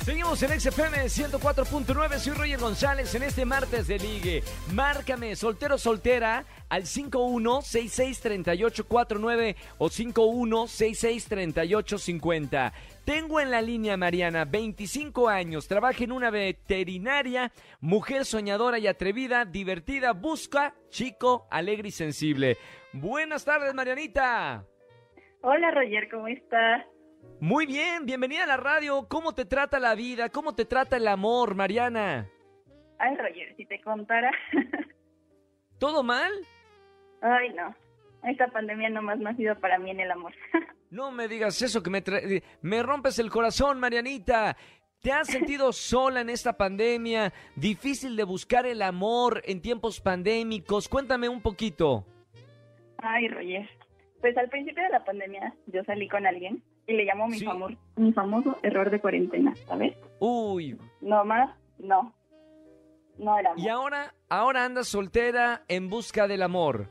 Seguimos 0.09 0.43
en 0.43 0.59
XFM 0.59 1.05
104.9, 1.05 2.17
soy 2.17 2.33
Roger 2.33 2.59
González 2.59 3.15
en 3.15 3.25
este 3.25 3.45
martes 3.45 3.89
de 3.89 3.99
ligue. 3.99 4.43
Márcame, 4.73 5.37
soltero 5.37 5.77
soltera, 5.77 6.47
al 6.71 6.85
51663849 6.85 9.57
o 9.77 9.91
51663850. 9.91 12.73
Tengo 13.05 13.39
en 13.39 13.51
la 13.51 13.61
línea 13.61 13.99
Mariana, 13.99 14.47
25 14.47 15.29
años, 15.29 15.69
trabaja 15.69 16.05
en 16.05 16.13
una 16.13 16.31
veterinaria, 16.31 17.53
mujer 17.83 18.25
soñadora 18.25 18.79
y 18.79 18.87
atrevida, 18.87 19.45
divertida, 19.45 20.15
busca 20.15 20.73
chico, 20.89 21.47
alegre 21.51 21.89
y 21.89 21.93
sensible. 21.93 22.57
Buenas 22.95 23.45
tardes, 23.45 23.75
Marianita. 23.75 24.65
Hola 25.43 25.71
Roger, 25.71 26.09
¿cómo 26.09 26.29
estás? 26.29 26.87
Muy 27.41 27.67
bien, 27.67 28.05
bienvenida 28.05 28.45
a 28.45 28.47
la 28.47 28.57
radio. 28.57 29.07
¿Cómo 29.09 29.33
te 29.33 29.45
trata 29.45 29.79
la 29.79 29.95
vida? 29.95 30.29
¿Cómo 30.29 30.55
te 30.55 30.65
trata 30.65 30.97
el 30.97 31.07
amor, 31.07 31.55
Mariana? 31.55 32.29
Ay 32.99 33.17
Roger, 33.17 33.55
si 33.57 33.65
te 33.65 33.81
contara. 33.81 34.31
¿Todo 35.79 36.03
mal? 36.03 36.33
Ay 37.21 37.51
no, 37.55 37.75
esta 38.29 38.49
pandemia 38.49 38.91
nomás 38.91 39.19
no 39.21 39.31
ha 39.31 39.35
sido 39.37 39.55
para 39.61 39.79
mí 39.79 39.91
en 39.91 40.01
el 40.01 40.11
amor. 40.11 40.33
No 40.91 41.11
me 41.13 41.29
digas 41.29 41.61
eso, 41.61 41.83
que 41.83 41.91
me, 41.91 42.03
tra- 42.03 42.43
me 42.63 42.83
rompes 42.83 43.19
el 43.19 43.29
corazón, 43.29 43.79
Marianita. 43.79 44.57
¿Te 45.03 45.13
has 45.13 45.27
sentido 45.29 45.71
sola 45.75 46.23
en 46.23 46.31
esta 46.31 46.57
pandemia? 46.57 47.31
¿Difícil 47.57 48.17
de 48.17 48.25
buscar 48.25 48.65
el 48.65 48.81
amor 48.81 49.43
en 49.45 49.61
tiempos 49.61 50.01
pandémicos? 50.01 50.89
Cuéntame 50.89 51.29
un 51.29 51.43
poquito. 51.43 52.07
Ay 52.97 53.29
Roger, 53.29 53.69
pues 54.23 54.35
al 54.39 54.49
principio 54.49 54.83
de 54.83 54.89
la 54.89 55.05
pandemia 55.05 55.55
yo 55.67 55.85
salí 55.85 56.09
con 56.09 56.27
alguien 56.27 56.63
y 56.89 56.95
le 56.95 57.05
llamo 57.05 57.29
mi, 57.29 57.39
Sí. 57.39 57.45
famor- 57.45 57.77
mi 57.97 58.13
famoso 58.13 58.59
error 58.63 58.91
de 58.91 59.01
cuarentena, 59.01 59.55
¿sabes? 59.67 59.95
Uy, 60.19 60.77
No 61.01 61.25
más, 61.25 61.55
no. 61.79 62.13
No 63.19 63.39
era 63.39 63.53
y 63.57 63.69
ahora, 63.69 64.15
ahora 64.29 64.65
andas 64.65 64.89
soltera 64.89 65.65
en 65.69 65.89
busca 65.91 66.27
del 66.27 66.43
amor. 66.43 66.89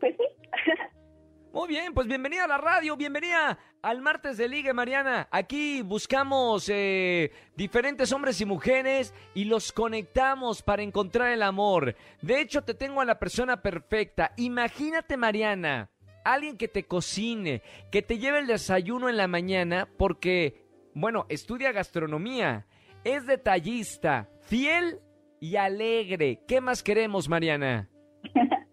Pues 0.00 0.16
sí. 0.16 0.24
Muy 1.52 1.66
bien, 1.68 1.92
pues 1.92 2.06
bienvenida 2.06 2.44
a 2.44 2.48
la 2.48 2.58
radio, 2.58 2.96
bienvenida 2.96 3.58
al 3.82 4.00
martes 4.00 4.36
de 4.38 4.48
Liga, 4.48 4.72
Mariana. 4.72 5.26
Aquí 5.32 5.82
buscamos 5.82 6.68
eh, 6.72 7.32
diferentes 7.56 8.12
hombres 8.12 8.40
y 8.40 8.44
mujeres 8.46 9.12
y 9.34 9.44
los 9.46 9.72
conectamos 9.72 10.62
para 10.62 10.82
encontrar 10.84 11.32
el 11.32 11.42
amor. 11.42 11.96
De 12.22 12.40
hecho, 12.40 12.62
te 12.62 12.74
tengo 12.74 13.00
a 13.00 13.04
la 13.04 13.18
persona 13.18 13.60
perfecta. 13.60 14.30
Imagínate, 14.36 15.16
Mariana, 15.16 15.90
alguien 16.24 16.56
que 16.56 16.68
te 16.68 16.86
cocine, 16.86 17.62
que 17.90 18.02
te 18.02 18.18
lleve 18.18 18.38
el 18.38 18.46
desayuno 18.46 19.08
en 19.08 19.16
la 19.16 19.28
mañana 19.28 19.88
porque, 19.96 20.64
bueno, 20.94 21.26
estudia 21.28 21.72
gastronomía, 21.72 22.66
es 23.04 23.26
detallista, 23.26 24.28
fiel 24.42 25.00
y 25.40 25.56
alegre. 25.56 26.42
¿Qué 26.46 26.60
más 26.60 26.82
queremos, 26.82 27.28
Mariana? 27.28 27.88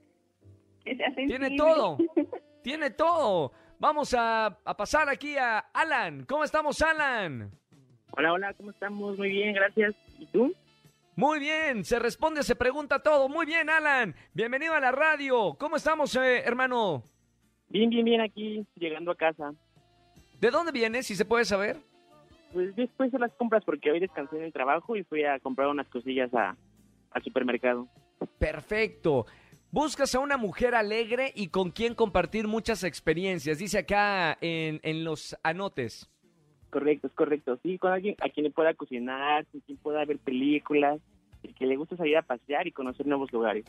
Tiene 1.27 1.55
todo. 1.57 1.97
Tiene 2.63 2.89
todo. 2.91 3.51
Vamos 3.79 4.13
a, 4.13 4.45
a 4.45 4.77
pasar 4.77 5.09
aquí 5.09 5.37
a 5.37 5.59
Alan. 5.59 6.25
¿Cómo 6.25 6.43
estamos, 6.43 6.81
Alan? 6.81 7.51
Hola, 8.11 8.33
hola, 8.33 8.53
¿cómo 8.53 8.71
estamos? 8.71 9.17
Muy 9.17 9.29
bien, 9.29 9.53
gracias. 9.53 9.93
¿Y 10.17 10.25
tú? 10.27 10.53
Muy 11.15 11.39
bien, 11.39 11.83
se 11.83 11.99
responde, 11.99 12.43
se 12.43 12.55
pregunta 12.55 12.99
todo. 12.99 13.27
Muy 13.29 13.45
bien, 13.45 13.69
Alan. 13.69 14.15
Bienvenido 14.33 14.73
a 14.73 14.79
la 14.79 14.91
radio. 14.91 15.55
¿Cómo 15.59 15.75
estamos, 15.75 16.15
eh, 16.15 16.39
hermano? 16.45 17.03
Bien, 17.69 17.89
bien, 17.89 18.05
bien, 18.05 18.21
aquí 18.21 18.65
llegando 18.75 19.11
a 19.11 19.15
casa. 19.15 19.53
¿De 20.39 20.51
dónde 20.51 20.71
vienes, 20.71 21.07
si 21.07 21.15
se 21.15 21.25
puede 21.25 21.45
saber? 21.45 21.77
Pues 22.53 22.75
después 22.75 23.11
de 23.11 23.19
las 23.19 23.33
compras, 23.33 23.63
porque 23.65 23.91
hoy 23.91 23.99
descansé 23.99 24.37
en 24.37 24.43
el 24.43 24.53
trabajo 24.53 24.95
y 24.95 25.03
fui 25.03 25.23
a 25.23 25.39
comprar 25.39 25.67
unas 25.67 25.87
cosillas 25.89 26.33
a, 26.33 26.55
al 27.11 27.23
supermercado. 27.23 27.87
Perfecto. 28.39 29.25
Buscas 29.69 30.15
a 30.15 30.19
una 30.19 30.37
mujer 30.37 30.75
alegre 30.75 31.33
y 31.35 31.49
con 31.49 31.71
quien 31.71 31.93
compartir 31.93 32.47
muchas 32.47 32.83
experiencias. 32.83 33.57
Dice 33.57 33.79
acá 33.79 34.37
en, 34.39 34.79
en 34.83 35.03
los 35.03 35.35
anotes. 35.43 36.09
Correcto, 36.69 37.07
es 37.07 37.13
correcto. 37.13 37.59
Sí, 37.63 37.77
con 37.77 37.91
alguien 37.91 38.15
a 38.21 38.29
quien 38.29 38.45
le 38.45 38.51
pueda 38.51 38.73
cocinar, 38.73 39.45
con 39.47 39.61
quien 39.61 39.77
pueda 39.77 40.05
ver 40.05 40.19
películas, 40.19 41.01
y 41.43 41.53
que 41.53 41.65
le 41.65 41.75
guste 41.75 41.97
salir 41.97 42.17
a 42.17 42.21
pasear 42.21 42.67
y 42.67 42.71
conocer 42.71 43.05
nuevos 43.07 43.31
lugares. 43.31 43.65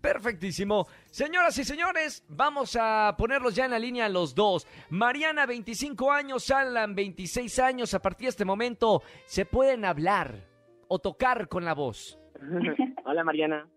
Perfectísimo. 0.00 0.86
Señoras 1.10 1.58
y 1.58 1.64
señores, 1.64 2.24
vamos 2.28 2.76
a 2.80 3.14
ponerlos 3.18 3.54
ya 3.54 3.66
en 3.66 3.72
la 3.72 3.78
línea 3.78 4.08
los 4.08 4.34
dos. 4.34 4.66
Mariana, 4.88 5.44
25 5.46 6.10
años, 6.10 6.50
Alan, 6.50 6.94
26 6.94 7.58
años. 7.58 7.92
A 7.94 8.00
partir 8.00 8.26
de 8.26 8.30
este 8.30 8.44
momento 8.44 9.02
se 9.26 9.44
pueden 9.44 9.84
hablar 9.84 10.46
o 10.88 10.98
tocar 10.98 11.48
con 11.48 11.64
la 11.64 11.74
voz. 11.74 12.18
Hola, 13.04 13.24
Mariana. 13.24 13.68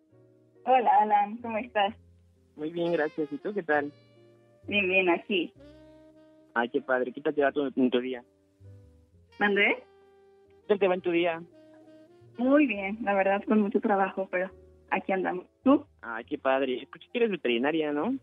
Hola 0.66 0.92
Alan, 1.02 1.38
¿cómo 1.38 1.58
estás? 1.58 1.94
Muy 2.56 2.72
bien, 2.72 2.94
gracias. 2.94 3.32
¿Y 3.32 3.38
tú 3.38 3.54
qué 3.54 3.64
tal? 3.64 3.92
Bien, 4.68 4.88
bien, 4.88 5.10
aquí. 5.10 5.54
Ay, 6.54 6.70
qué 6.70 6.82
padre. 6.82 7.12
¿Qué 7.12 7.20
tal 7.20 7.36
te 7.36 7.44
va 7.44 7.52
tu, 7.52 7.66
en 7.76 7.90
tu 7.90 8.00
día? 8.00 8.24
¿Mandé? 9.40 9.84
¿Qué 10.62 10.68
tal 10.68 10.80
te 10.80 10.88
va 10.88 10.94
en 10.94 11.02
tu 11.02 11.12
día? 11.12 11.44
Muy 12.38 12.66
bien, 12.66 12.98
la 13.02 13.14
verdad, 13.14 13.44
con 13.46 13.62
mucho 13.62 13.82
trabajo, 13.82 14.28
pero 14.32 14.50
aquí 14.96 15.12
andamos. 15.12 15.46
¿Tú? 15.64 15.86
Ay, 16.02 16.24
qué 16.26 16.38
padre. 16.38 16.82
Escuché 16.84 17.08
que 17.12 17.18
eres 17.20 17.32
veterinaria, 17.32 17.92
¿no? 17.92 18.16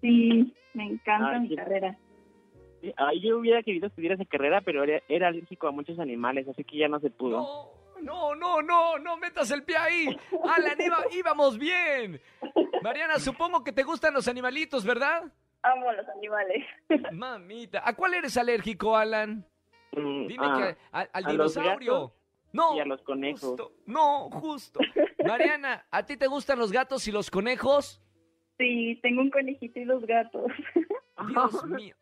Sí, 0.00 0.54
me 0.74 0.84
encanta 0.84 1.30
Ay, 1.30 1.40
mi 1.40 1.48
qué- 1.48 1.56
carrera. 1.56 1.98
Sí. 2.80 2.92
Ay, 2.96 3.20
yo 3.20 3.38
hubiera 3.38 3.62
querido 3.62 3.88
estudiar 3.88 4.12
esa 4.12 4.24
carrera, 4.24 4.60
pero 4.60 4.84
era, 4.84 5.02
era 5.08 5.28
alérgico 5.28 5.66
a 5.66 5.72
muchos 5.72 5.98
animales, 5.98 6.46
así 6.48 6.62
que 6.62 6.76
ya 6.78 6.86
no 6.88 7.00
se 7.00 7.10
pudo. 7.10 7.38
No, 8.00 8.34
no, 8.34 8.34
no, 8.36 8.62
no, 8.62 8.98
no 9.00 9.16
metas 9.16 9.50
el 9.50 9.64
pie 9.64 9.76
ahí. 9.76 10.06
Alan, 10.44 10.80
iba- 10.80 11.04
íbamos 11.12 11.58
bien. 11.58 12.20
Mariana, 12.82 13.18
supongo 13.18 13.64
que 13.64 13.72
te 13.72 13.82
gustan 13.82 14.14
los 14.14 14.28
animalitos, 14.28 14.84
¿verdad? 14.84 15.24
Amo 15.62 15.90
los 15.92 16.08
animales. 16.10 16.64
Mamita, 17.12 17.82
¿a 17.84 17.94
cuál 17.96 18.14
eres 18.14 18.36
alérgico, 18.36 18.96
Alan? 18.96 19.44
Mm, 19.96 20.26
Dime 20.28 20.46
ah, 20.48 20.56
que 20.58 20.76
a- 20.92 21.00
al 21.00 21.08
a 21.12 21.20
los 21.32 21.54
dinosaurio. 21.54 21.92
gatos 21.94 22.12
No. 22.52 22.76
y 22.76 22.80
a 22.80 22.84
los 22.84 23.02
conejos. 23.02 23.40
Justo, 23.40 23.72
no, 23.86 24.30
justo. 24.30 24.78
Mariana, 25.26 25.84
¿a 25.90 26.04
ti 26.04 26.16
te 26.16 26.26
gustan 26.26 26.58
los 26.58 26.72
gatos 26.72 27.06
y 27.08 27.12
los 27.12 27.30
conejos? 27.30 28.00
Sí, 28.58 28.98
tengo 29.02 29.20
un 29.22 29.30
conejito 29.30 29.78
y 29.80 29.84
los 29.84 30.04
gatos. 30.06 30.50
Dios 31.28 31.64
mío. 31.66 31.94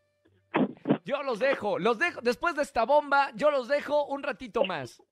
Yo 1.04 1.23
los 1.23 1.38
dejo, 1.38 1.78
los 1.78 1.99
dejo, 1.99 2.20
después 2.20 2.56
de 2.56 2.62
esta 2.62 2.85
bomba, 2.85 3.30
yo 3.35 3.50
los 3.50 3.68
dejo 3.68 4.06
un 4.06 4.23
ratito 4.23 4.64
más. 4.64 5.02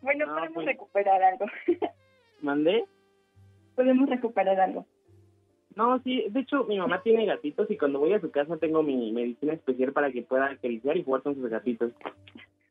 Bueno, 0.00 0.26
No, 0.26 0.34
podemos 0.34 0.54
pues- 0.54 0.66
recuperar 0.66 1.22
algo. 1.22 1.46
¿Mandé? 2.42 2.84
podemos 3.74 4.08
recuperar 4.08 4.58
algo. 4.58 4.86
No, 5.74 5.98
sí, 6.02 6.24
de 6.30 6.40
hecho 6.40 6.64
mi 6.64 6.78
mamá 6.78 7.02
tiene 7.02 7.26
gatitos 7.26 7.70
y 7.70 7.76
cuando 7.76 7.98
voy 7.98 8.14
a 8.14 8.20
su 8.22 8.30
casa 8.30 8.56
tengo 8.56 8.82
mi 8.82 9.12
medicina 9.12 9.52
especial 9.52 9.92
para 9.92 10.10
que 10.10 10.22
pueda 10.22 10.46
acariciar 10.46 10.96
y 10.96 11.04
jugar 11.04 11.22
con 11.22 11.34
sus 11.34 11.50
gatitos. 11.50 11.92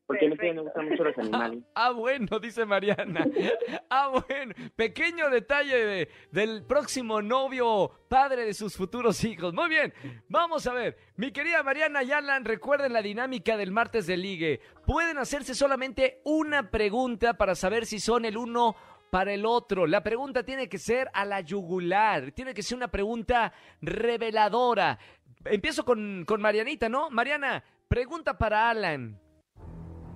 Porque 0.06 0.26
a 0.26 0.28
mí 0.28 0.36
me 0.54 0.60
gustan 0.62 0.88
mucho 0.88 1.02
los 1.02 1.18
animales. 1.18 1.64
Ah, 1.74 1.90
bueno, 1.90 2.38
dice 2.38 2.64
Mariana. 2.64 3.26
Ah, 3.90 4.08
bueno. 4.08 4.54
Pequeño 4.76 5.30
detalle 5.30 5.76
de- 5.84 6.08
del 6.30 6.62
próximo 6.64 7.20
novio, 7.22 7.90
padre 8.08 8.44
de 8.44 8.54
sus 8.54 8.76
futuros 8.76 9.22
hijos. 9.24 9.52
Muy 9.52 9.68
bien. 9.68 9.92
Vamos 10.28 10.66
a 10.66 10.72
ver. 10.72 10.96
Mi 11.16 11.32
querida 11.32 11.62
Mariana 11.62 12.02
y 12.04 12.12
Alan, 12.12 12.44
recuerden 12.44 12.92
la 12.92 13.02
dinámica 13.02 13.56
del 13.56 13.72
martes 13.72 14.06
de 14.06 14.16
ligue. 14.16 14.60
Pueden 14.86 15.18
hacerse 15.18 15.54
solamente 15.54 16.20
una 16.24 16.70
pregunta 16.70 17.34
para 17.34 17.54
saber 17.54 17.84
si 17.86 17.98
son 17.98 18.24
el 18.24 18.36
uno 18.36 18.76
para 19.10 19.32
el 19.32 19.44
otro. 19.46 19.86
La 19.86 20.02
pregunta 20.02 20.44
tiene 20.44 20.68
que 20.68 20.78
ser 20.78 21.08
a 21.14 21.24
la 21.24 21.40
yugular. 21.40 22.30
Tiene 22.32 22.54
que 22.54 22.62
ser 22.62 22.76
una 22.76 22.88
pregunta 22.88 23.52
reveladora. 23.80 24.98
Empiezo 25.44 25.84
con, 25.84 26.24
con 26.26 26.40
Marianita, 26.40 26.88
¿no? 26.88 27.10
Mariana, 27.10 27.62
pregunta 27.88 28.36
para 28.38 28.70
Alan. 28.70 29.18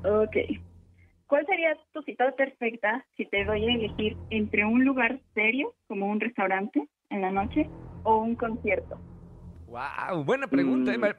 Ok. 0.04 0.36
¿Cuál 1.26 1.46
sería 1.46 1.76
tu 1.92 2.02
cita 2.02 2.30
perfecta 2.32 3.04
si 3.16 3.24
te 3.26 3.44
doy 3.44 3.64
a 3.64 3.74
elegir 3.74 4.16
entre 4.30 4.64
un 4.64 4.84
lugar 4.84 5.20
serio, 5.34 5.74
como 5.86 6.06
un 6.08 6.18
restaurante 6.20 6.88
en 7.10 7.20
la 7.20 7.30
noche, 7.30 7.68
o 8.02 8.18
un 8.18 8.34
concierto? 8.34 8.98
Wow, 9.68 10.24
buena 10.24 10.48
pregunta. 10.48 10.90
Mm. 10.96 11.14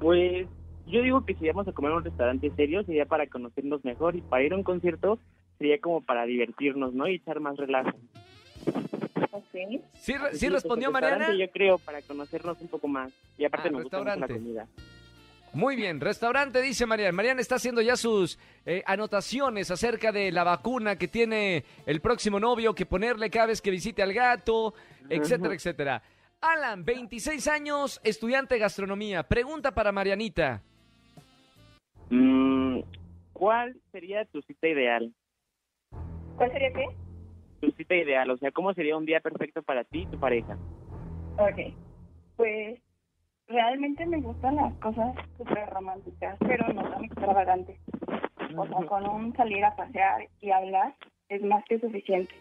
Pues 0.00 0.48
yo 0.86 1.02
digo 1.02 1.24
que 1.26 1.34
si 1.34 1.46
vamos 1.48 1.68
a 1.68 1.72
comer 1.72 1.90
en 1.90 1.98
un 1.98 2.04
restaurante 2.04 2.50
serio 2.56 2.82
sería 2.84 3.04
para 3.04 3.26
conocernos 3.26 3.84
mejor 3.84 4.16
y 4.16 4.22
para 4.22 4.42
ir 4.44 4.54
a 4.54 4.56
un 4.56 4.62
concierto 4.62 5.18
sería 5.58 5.78
como 5.78 6.00
para 6.00 6.24
divertirnos, 6.24 6.94
¿no? 6.94 7.06
Y 7.06 7.16
echar 7.16 7.38
más 7.40 7.58
relajo. 7.58 7.90
Ok. 9.32 9.44
¿Sí, 9.52 10.16
re- 10.16 10.30
sí 10.32 10.38
Sí, 10.38 10.46
pues, 10.48 10.52
respondió 10.62 10.90
Mariana? 10.90 11.36
Yo 11.36 11.50
creo 11.50 11.78
para 11.78 12.00
conocernos 12.00 12.58
un 12.62 12.68
poco 12.68 12.88
más. 12.88 13.12
Y 13.36 13.44
aparte 13.44 13.68
Ah, 13.68 13.72
me 13.72 13.82
gusta 13.82 13.98
mucho 14.02 14.16
la 14.20 14.26
comida. 14.28 14.66
Muy 15.52 15.74
bien, 15.74 16.00
restaurante, 16.00 16.62
dice 16.62 16.86
Mariana. 16.86 17.12
Mariana 17.12 17.40
está 17.40 17.56
haciendo 17.56 17.80
ya 17.80 17.96
sus 17.96 18.38
eh, 18.64 18.82
anotaciones 18.86 19.70
acerca 19.70 20.12
de 20.12 20.30
la 20.30 20.44
vacuna 20.44 20.96
que 20.96 21.08
tiene 21.08 21.64
el 21.86 22.00
próximo 22.00 22.38
novio 22.38 22.74
que 22.74 22.86
ponerle 22.86 23.30
cada 23.30 23.46
vez 23.46 23.60
que 23.60 23.70
visite 23.70 24.00
al 24.02 24.12
gato, 24.12 24.74
etcétera, 25.08 25.54
etcétera. 25.54 26.02
Alan, 26.40 26.84
26 26.84 27.48
años, 27.48 28.00
estudiante 28.04 28.54
de 28.54 28.60
gastronomía. 28.60 29.24
Pregunta 29.24 29.72
para 29.72 29.90
Marianita. 29.90 30.62
Mm, 32.10 32.80
¿Cuál 33.32 33.76
sería 33.90 34.24
tu 34.26 34.40
cita 34.42 34.68
ideal? 34.68 35.12
¿Cuál 36.36 36.52
sería 36.52 36.72
qué? 36.72 36.86
Tu 37.60 37.70
cita 37.72 37.94
ideal, 37.96 38.30
o 38.30 38.36
sea, 38.38 38.52
¿cómo 38.52 38.72
sería 38.72 38.96
un 38.96 39.04
día 39.04 39.20
perfecto 39.20 39.62
para 39.62 39.82
ti 39.82 40.02
y 40.02 40.06
tu 40.06 40.18
pareja? 40.18 40.56
Ok. 41.36 41.74
Pues 42.36 42.80
realmente 43.50 44.06
me 44.06 44.20
gustan 44.20 44.56
las 44.56 44.72
cosas 44.74 45.14
súper 45.36 45.68
románticas, 45.70 46.36
pero 46.40 46.72
no 46.72 46.88
tan 46.88 47.04
extravagantes. 47.04 47.78
O 48.56 48.66
sea, 48.66 48.86
con 48.86 49.08
un 49.08 49.36
salir 49.36 49.64
a 49.64 49.76
pasear 49.76 50.28
y 50.40 50.50
hablar 50.50 50.94
es 51.28 51.42
más 51.42 51.64
que 51.66 51.78
suficiente. 51.78 52.34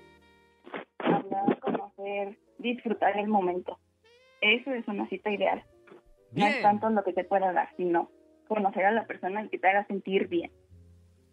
Hablar, 0.99 1.59
conocer, 1.59 2.37
disfrutar 2.57 3.17
el 3.17 3.27
momento. 3.27 3.77
Eso 4.41 4.71
es 4.71 4.87
una 4.87 5.07
cita 5.09 5.29
ideal. 5.31 5.63
No 6.31 6.45
es 6.45 6.61
tanto 6.61 6.89
lo 6.89 7.03
que 7.03 7.13
te 7.13 7.23
pueda 7.23 7.51
dar, 7.53 7.69
sino 7.75 8.09
conocer 8.47 8.85
a 8.85 8.91
la 8.91 9.05
persona 9.05 9.43
y 9.43 9.49
que 9.49 9.59
te 9.59 9.67
haga 9.67 9.85
sentir 9.85 10.27
bien. 10.27 10.51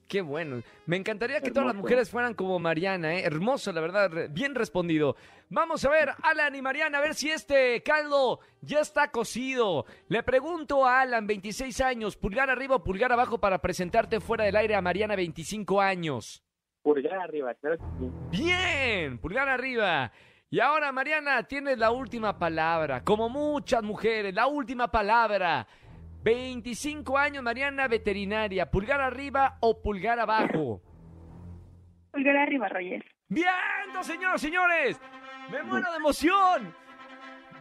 Qué 0.09 0.21
bueno. 0.21 0.62
Me 0.87 0.97
encantaría 0.97 1.40
que 1.40 1.51
todas 1.51 1.66
las 1.66 1.77
mujeres 1.77 2.11
fueran 2.11 2.35
como 2.35 2.59
Mariana, 2.59 3.14
¿eh? 3.14 3.25
Hermoso, 3.25 3.73
la 3.73 3.81
verdad. 3.81 4.29
Bien 4.31 4.55
respondido. 4.55 5.16
Vamos 5.49 5.85
a 5.85 5.90
ver, 5.90 6.11
Alan 6.23 6.55
y 6.55 6.62
Mariana, 6.62 6.99
a 6.99 7.01
ver 7.01 7.14
si 7.14 7.31
este 7.31 7.83
caldo 7.83 8.40
ya 8.61 8.81
está 8.81 9.11
cocido. 9.11 9.87
Le 10.09 10.23
pregunto 10.23 10.85
a 10.85 11.03
Alan, 11.03 11.27
26 11.27 11.81
años, 11.81 12.16
pulgar 12.16 12.51
arriba 12.51 12.77
o 12.77 12.85
pulgar 12.85 13.12
abajo 13.12 13.38
para 13.38 13.59
presentarte 13.59 14.21
fuera 14.21 14.45
del 14.45 14.57
aire 14.57 14.75
a 14.75 14.83
Mariana, 14.83 15.14
25 15.14 15.81
años. 15.81 16.42
Pulgar 16.83 17.19
arriba, 17.19 17.55
claro 17.55 17.79
que 17.79 17.85
sí. 17.99 18.45
Bien, 18.45 19.19
pulgar 19.19 19.49
arriba. 19.49 20.12
Y 20.49 20.61
ahora, 20.61 20.92
Mariana, 20.92 21.42
tienes 21.42 21.77
la 21.77 21.90
última 21.90 22.38
palabra. 22.38 23.03
Como 23.03 23.29
muchas 23.29 23.83
mujeres, 23.83 24.33
la 24.33 24.47
última 24.47 24.88
palabra. 24.88 25.66
25 26.27 27.17
años, 27.17 27.41
Mariana, 27.41 27.87
veterinaria. 27.87 28.69
¿Pulgar 28.69 29.01
arriba 29.01 29.59
o 29.61 29.81
pulgar 29.81 30.19
abajo? 30.19 30.83
Pulgar 32.11 32.37
arriba, 32.37 32.69
Roger. 32.69 33.05
¡Bien, 33.29 33.47
señoras 34.03 34.43
y 34.43 34.47
señores! 34.47 35.01
¡Me 35.53 35.62
muero 35.62 35.89
de 35.89 35.99
emoción! 35.99 36.75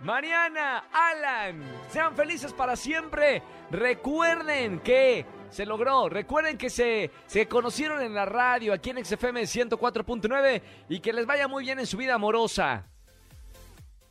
Mariana, 0.01 0.85
Alan, 0.91 1.61
sean 1.89 2.15
felices 2.15 2.53
para 2.53 2.75
siempre. 2.75 3.43
Recuerden 3.69 4.79
que 4.79 5.27
se 5.49 5.63
logró. 5.67 6.09
Recuerden 6.09 6.57
que 6.57 6.71
se, 6.71 7.11
se 7.27 7.47
conocieron 7.47 8.01
en 8.01 8.15
la 8.15 8.25
radio 8.25 8.73
aquí 8.73 8.89
en 8.89 9.05
XFM 9.05 9.41
104.9 9.43 10.61
y 10.89 11.01
que 11.01 11.13
les 11.13 11.27
vaya 11.27 11.47
muy 11.47 11.65
bien 11.65 11.77
en 11.77 11.85
su 11.85 11.97
vida 11.97 12.15
amorosa. 12.15 12.87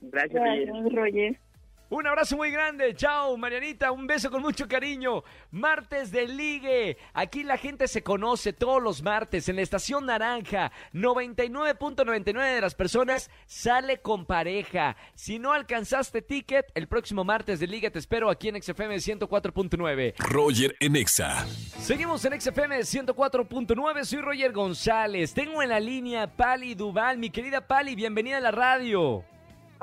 Gracias, 0.01 0.41
Roger. 0.93 1.41
Un 1.91 2.07
abrazo 2.07 2.37
muy 2.37 2.51
grande. 2.51 2.95
Chao, 2.95 3.37
Marianita. 3.37 3.93
Un 3.93 4.07
beso 4.07 4.31
con 4.31 4.41
mucho 4.41 4.67
cariño. 4.67 5.23
Martes 5.51 6.11
de 6.11 6.27
Ligue. 6.27 6.97
Aquí 7.13 7.45
la 7.45 7.59
gente 7.59 7.89
se 7.89 8.03
conoce 8.03 8.53
todos 8.53 8.83
los 8.83 9.03
martes 9.03 9.49
en 9.49 9.57
la 9.57 9.63
estación 9.63 10.07
Naranja. 10.07 10.73
99.99 10.95 12.55
de 12.55 12.61
las 12.61 12.75
personas 12.75 13.31
sale 13.47 14.01
con 14.01 14.25
pareja. 14.25 14.97
Si 15.15 15.39
no 15.39 15.53
alcanzaste 15.53 16.23
ticket, 16.23 16.67
el 16.75 16.89
próximo 16.89 17.23
martes 17.23 17.61
de 17.61 17.67
Ligue 17.67 17.91
te 17.91 17.99
espero 17.99 18.31
aquí 18.31 18.49
en 18.49 18.63
XFM 18.63 18.97
104.9. 18.97 20.15
Roger 20.19 20.77
en 20.81 20.97
Exa. 20.97 21.47
Seguimos 21.79 22.25
en 22.25 22.41
XFM 22.41 22.79
104.9. 22.81 24.05
Soy 24.05 24.21
Roger 24.21 24.53
González. 24.53 25.35
Tengo 25.35 25.63
en 25.63 25.69
la 25.69 25.81
línea 25.81 26.35
Pali 26.35 26.75
Duval. 26.75 27.19
Mi 27.19 27.29
querida 27.29 27.67
Pali, 27.67 27.95
bienvenida 27.95 28.39
a 28.39 28.41
la 28.41 28.51
radio. 28.51 29.25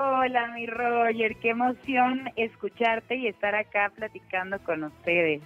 Hola, 0.04 0.48
mi 0.48 0.66
Roger, 0.66 1.36
qué 1.36 1.50
emoción 1.50 2.28
escucharte 2.34 3.14
y 3.14 3.28
estar 3.28 3.54
acá 3.54 3.92
platicando 3.94 4.58
con 4.64 4.82
ustedes. 4.82 5.40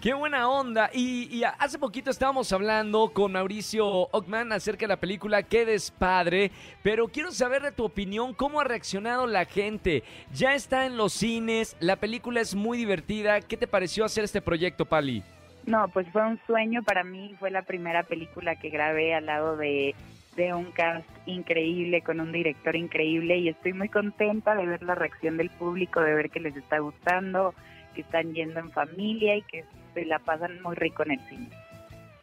Qué 0.00 0.12
buena 0.12 0.48
onda. 0.48 0.90
Y, 0.92 1.28
y 1.30 1.44
hace 1.44 1.78
poquito 1.78 2.10
estábamos 2.10 2.52
hablando 2.52 3.12
con 3.12 3.30
Mauricio 3.30 3.86
Ockman 3.86 4.50
acerca 4.50 4.80
de 4.80 4.88
la 4.88 4.96
película 4.96 5.44
Qué 5.44 5.64
despadre. 5.64 6.50
Pero 6.82 7.06
quiero 7.06 7.30
saber 7.30 7.62
de 7.62 7.70
tu 7.70 7.84
opinión, 7.84 8.34
cómo 8.34 8.60
ha 8.60 8.64
reaccionado 8.64 9.28
la 9.28 9.44
gente. 9.44 10.02
Ya 10.32 10.56
está 10.56 10.84
en 10.86 10.96
los 10.96 11.12
cines, 11.12 11.76
la 11.78 11.94
película 11.94 12.40
es 12.40 12.56
muy 12.56 12.78
divertida. 12.78 13.40
¿Qué 13.40 13.56
te 13.56 13.68
pareció 13.68 14.04
hacer 14.04 14.24
este 14.24 14.42
proyecto, 14.42 14.84
Pali? 14.84 15.22
No, 15.64 15.86
pues 15.88 16.08
fue 16.12 16.26
un 16.26 16.40
sueño 16.48 16.82
para 16.82 17.04
mí, 17.04 17.36
fue 17.38 17.52
la 17.52 17.62
primera 17.62 18.02
película 18.02 18.56
que 18.56 18.68
grabé 18.68 19.14
al 19.14 19.26
lado 19.26 19.56
de, 19.56 19.94
de 20.36 20.52
un 20.52 20.70
cast 20.72 21.08
increíble, 21.26 22.02
con 22.02 22.20
un 22.20 22.30
director 22.30 22.76
increíble 22.76 23.38
y 23.38 23.48
estoy 23.48 23.72
muy 23.72 23.88
contenta 23.88 24.54
de 24.54 24.66
ver 24.66 24.82
la 24.82 24.94
reacción 24.94 25.36
del 25.36 25.50
público, 25.50 26.00
de 26.00 26.14
ver 26.14 26.30
que 26.30 26.40
les 26.40 26.56
está 26.56 26.78
gustando, 26.78 27.54
que 27.94 28.02
están 28.02 28.34
yendo 28.34 28.60
en 28.60 28.70
familia 28.70 29.36
y 29.36 29.42
que 29.42 29.64
se 29.94 30.04
la 30.04 30.18
pasan 30.18 30.60
muy 30.62 30.76
rico 30.76 31.02
en 31.04 31.12
el 31.12 31.20
cine. 31.28 31.48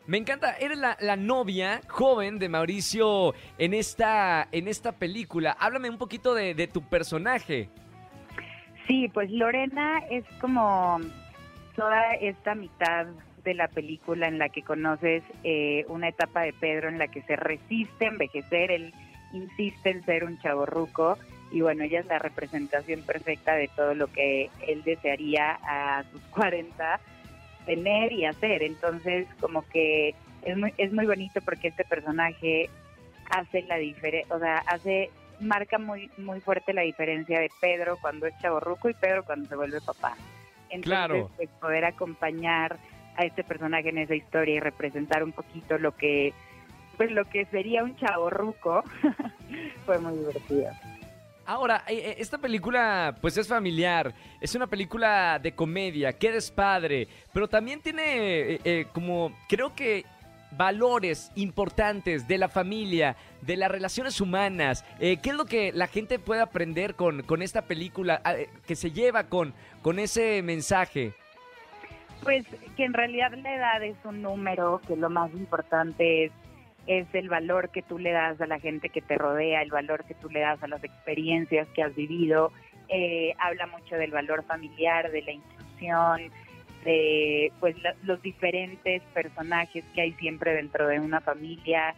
Me 0.06 0.18
encanta, 0.18 0.58
eres 0.58 0.78
la, 0.78 0.98
la 1.00 1.16
novia 1.16 1.82
joven 1.88 2.38
de 2.38 2.50
Mauricio 2.50 3.34
en 3.58 3.74
esta, 3.74 4.48
en 4.52 4.68
esta 4.68 4.92
película. 4.92 5.56
Háblame 5.60 5.90
un 5.90 5.98
poquito 5.98 6.36
de, 6.36 6.54
de 6.54 6.68
tu 6.68 6.82
personaje. 6.82 7.70
Sí, 8.86 9.10
pues 9.14 9.32
Lorena 9.32 10.00
es 10.12 10.26
como 10.42 11.00
toda 11.76 12.12
esta 12.16 12.54
mitad 12.54 13.08
de 13.44 13.54
la 13.54 13.68
película 13.68 14.28
en 14.28 14.38
la 14.40 14.50
que 14.50 14.62
conoces 14.62 15.24
eh, 15.44 15.86
una 15.88 16.10
etapa 16.10 16.42
de 16.42 16.54
Pedro 16.54 16.90
en 16.90 16.98
la 16.98 17.08
que 17.08 17.22
se 17.24 17.36
resiste 17.36 18.06
a 18.06 18.10
envejecer, 18.10 18.72
él 18.72 18.94
insiste 19.34 19.90
en 19.90 20.04
ser 20.04 20.24
un 20.24 20.38
chaborruco 20.40 21.18
y 21.52 21.62
bueno, 21.62 21.84
ella 21.84 22.00
es 22.00 22.06
la 22.08 22.20
representación 22.20 23.02
perfecta 23.04 23.56
de 23.56 23.68
todo 23.76 23.94
lo 23.94 24.08
que 24.08 24.50
él 24.68 24.84
desearía 24.84 25.60
a 25.64 26.04
sus 26.12 26.22
40 26.32 27.00
tener 27.66 28.12
y 28.12 28.26
hacer. 28.26 28.64
Entonces, 28.64 29.28
como 29.40 29.62
que 29.70 30.16
es 30.44 30.58
muy, 30.58 30.74
es 30.78 30.92
muy 30.92 31.06
bonito 31.06 31.40
porque 31.42 31.70
este 31.70 31.86
personaje 31.86 32.70
hace 33.30 33.62
la 33.64 33.78
diferencia, 33.78 34.36
o 34.36 34.40
sea, 34.40 34.58
hace 34.68 35.10
marca 35.40 35.78
muy 35.78 36.10
muy 36.18 36.40
fuerte 36.42 36.74
la 36.74 36.82
diferencia 36.84 37.40
de 37.40 37.50
Pedro 37.60 37.98
cuando 38.02 38.28
es 38.28 38.38
chaborruco 38.40 38.90
y 38.90 38.94
Pedro 38.94 39.24
cuando 39.24 39.48
se 39.50 39.56
vuelve 39.56 39.80
papá. 39.82 40.16
Entonces, 40.70 40.86
Claro. 40.86 41.32
pues, 41.38 41.50
poder 41.62 41.86
acompañar 41.86 42.78
a 43.18 43.26
este 43.26 43.44
personaje 43.44 43.90
en 43.90 43.98
esa 43.98 44.16
historia 44.16 44.56
y 44.56 44.60
representar 44.60 45.24
un 45.24 45.32
poquito 45.32 45.78
lo 45.78 45.96
que 45.96 46.34
pues 46.98 47.12
lo 47.12 47.26
que 47.26 47.46
sería 47.46 47.84
un 47.84 47.96
chaborruco 47.96 48.84
fue 49.86 49.98
muy 50.00 50.18
divertido. 50.18 50.70
Ahora, 51.46 51.84
eh, 51.88 51.96
eh, 51.96 52.16
esta 52.20 52.38
película 52.38 53.16
pues 53.20 53.36
es 53.38 53.48
familiar, 53.48 54.14
es 54.40 54.56
una 54.56 54.68
película 54.68 55.40
de 55.40 55.54
comedia, 55.54 56.14
que 56.14 56.40
padre, 56.56 57.08
pero 57.34 57.50
también 57.50 57.82
tiene 57.82 58.04
eh, 58.54 58.60
eh, 58.64 58.86
como, 58.94 59.36
creo 59.50 59.76
que 59.76 60.06
valores 60.58 61.32
importantes 61.36 62.28
de 62.28 62.38
la 62.38 62.48
familia, 62.48 63.16
de 63.42 63.58
las 63.58 63.72
relaciones 63.72 64.22
humanas. 64.22 64.86
Eh, 65.00 65.18
¿Qué 65.22 65.32
es 65.32 65.36
lo 65.36 65.46
que 65.46 65.72
la 65.72 65.88
gente 65.88 66.20
puede 66.20 66.42
aprender 66.42 66.96
con, 66.96 67.24
con 67.24 67.42
esta 67.42 67.64
película 67.64 68.22
ah, 68.24 68.36
que 68.66 68.76
se 68.76 68.92
lleva 68.92 69.26
con, 69.26 69.54
con 69.82 70.00
ese 70.00 70.42
mensaje? 70.42 71.14
Pues 72.24 72.46
que 72.78 72.86
en 72.86 72.94
realidad 72.94 73.32
la 73.34 73.56
edad 73.56 73.84
es 73.84 73.98
un 74.06 74.22
número, 74.22 74.82
que 74.88 74.96
lo 74.96 75.10
más 75.10 75.32
importante 75.32 76.26
es, 76.26 76.32
es 76.88 77.08
el 77.14 77.30
valor 77.30 77.70
que 77.70 77.82
tú 77.82 78.00
le 78.00 78.12
das 78.12 78.40
a 78.42 78.48
la 78.48 78.60
gente 78.60 78.90
que 78.90 79.02
te 79.02 79.18
rodea, 79.18 79.62
el 79.62 79.70
valor 79.72 80.04
que 80.06 80.14
tú 80.16 80.30
le 80.30 80.40
das 80.42 80.62
a 80.64 80.68
las 80.68 80.84
experiencias 80.84 81.68
que 81.76 81.84
has 81.84 81.96
vivido. 81.96 82.52
Eh, 82.90 83.34
habla 83.40 83.68
mucho 83.68 83.96
del 83.96 84.12
valor 84.12 84.44
familiar, 84.46 85.12
de 85.12 85.22
la 85.22 85.32
inclusión, 85.32 86.22
de 86.84 87.52
pues 87.60 87.82
la- 87.82 87.96
los 88.04 88.22
diferentes 88.22 89.02
personajes 89.14 89.86
que 89.96 90.02
hay 90.02 90.12
siempre 90.14 90.54
dentro 90.54 90.88
de 90.88 91.00
una 91.00 91.22
familia 91.22 91.96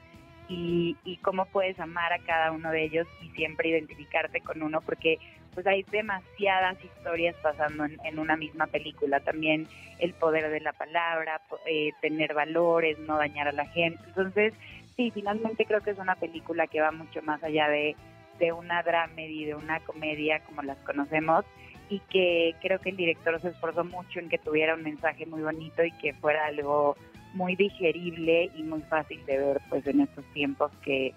y, 0.47 0.95
y 1.03 1.17
cómo 1.17 1.45
puedes 1.45 1.79
amar 1.79 2.13
a 2.13 2.19
cada 2.19 2.51
uno 2.51 2.69
de 2.71 2.83
ellos 2.83 3.07
y 3.23 3.29
siempre 3.31 3.69
identificarte 3.69 4.41
con 4.41 4.61
uno 4.61 4.81
porque 4.81 5.17
pues 5.55 5.65
hay 5.65 5.83
demasiadas 5.83 6.77
historias 6.83 7.35
pasando 7.41 7.85
en, 7.85 8.19
una 8.19 8.37
misma 8.37 8.67
película 8.67 9.19
también 9.21 9.67
el 9.99 10.13
poder 10.13 10.51
de 10.51 10.59
la 10.59 10.73
palabra 10.73 11.41
eh, 11.65 11.91
tener 12.01 12.33
valores 12.33 12.99
no 12.99 13.17
dañar 13.17 13.47
a 13.47 13.53
la 13.53 13.65
gente 13.65 13.99
entonces 14.05 14.53
sí 14.95 15.09
finalmente 15.11 15.65
creo 15.65 15.81
que 15.81 15.91
es 15.91 15.97
una 15.97 16.15
película 16.15 16.67
que 16.67 16.81
va 16.81 16.91
mucho 16.91 17.21
más 17.23 17.43
allá 17.43 17.69
de 17.69 17.95
de 18.39 18.51
una 18.51 18.83
dramedy 18.83 19.45
de 19.45 19.55
una 19.55 19.79
comedia 19.79 20.41
como 20.41 20.61
las 20.61 20.77
conocemos 20.79 21.45
y 21.89 21.99
que 22.09 22.55
creo 22.61 22.79
que 22.79 22.89
el 22.89 22.97
director 22.97 23.39
se 23.41 23.49
esforzó 23.49 23.83
mucho 23.83 24.19
en 24.19 24.29
que 24.29 24.37
tuviera 24.37 24.75
un 24.75 24.83
mensaje 24.83 25.25
muy 25.25 25.41
bonito 25.41 25.83
y 25.83 25.91
que 25.91 26.13
fuera 26.13 26.45
algo 26.45 26.95
muy 27.33 27.55
digerible 27.55 28.49
y 28.55 28.63
muy 28.63 28.81
fácil 28.83 29.23
de 29.25 29.37
ver 29.37 29.61
pues 29.69 29.85
en 29.87 30.01
estos 30.01 30.25
tiempos 30.33 30.71
que, 30.83 31.13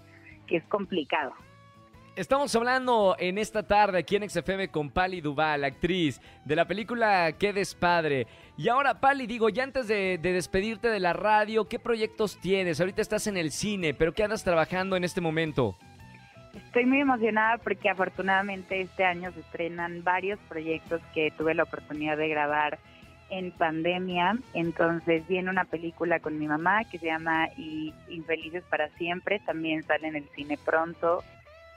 que 0.46 0.56
es 0.56 0.64
complicado. 0.64 1.32
Estamos 2.18 2.52
hablando 2.56 3.14
en 3.20 3.38
esta 3.38 3.62
tarde 3.62 3.98
aquí 3.98 4.16
en 4.16 4.28
XFM 4.28 4.70
con 4.72 4.90
Pali 4.90 5.20
Duval, 5.20 5.62
actriz 5.62 6.20
de 6.44 6.56
la 6.56 6.66
película 6.66 7.30
Qué 7.38 7.52
despadre. 7.52 8.26
Y 8.56 8.68
ahora, 8.68 8.98
Pali, 8.98 9.28
digo, 9.28 9.48
ya 9.50 9.62
antes 9.62 9.86
de, 9.86 10.18
de 10.20 10.32
despedirte 10.32 10.88
de 10.88 10.98
la 10.98 11.12
radio, 11.12 11.68
¿qué 11.68 11.78
proyectos 11.78 12.36
tienes? 12.40 12.80
Ahorita 12.80 13.02
estás 13.02 13.28
en 13.28 13.36
el 13.36 13.52
cine, 13.52 13.94
pero 13.94 14.14
¿qué 14.14 14.24
andas 14.24 14.42
trabajando 14.42 14.96
en 14.96 15.04
este 15.04 15.20
momento? 15.20 15.76
Estoy 16.54 16.86
muy 16.86 16.98
emocionada 16.98 17.58
porque 17.58 17.88
afortunadamente 17.88 18.80
este 18.80 19.04
año 19.04 19.30
se 19.30 19.38
estrenan 19.38 20.02
varios 20.02 20.40
proyectos 20.48 21.00
que 21.14 21.30
tuve 21.38 21.54
la 21.54 21.62
oportunidad 21.62 22.16
de 22.16 22.28
grabar 22.28 22.80
en 23.30 23.52
pandemia. 23.52 24.36
Entonces 24.54 25.24
viene 25.28 25.50
una 25.50 25.66
película 25.66 26.18
con 26.18 26.36
mi 26.36 26.48
mamá 26.48 26.82
que 26.82 26.98
se 26.98 27.06
llama 27.06 27.48
Infelices 28.08 28.64
para 28.64 28.88
siempre. 28.96 29.38
También 29.38 29.84
sale 29.84 30.08
en 30.08 30.16
el 30.16 30.28
cine 30.34 30.58
pronto. 30.64 31.22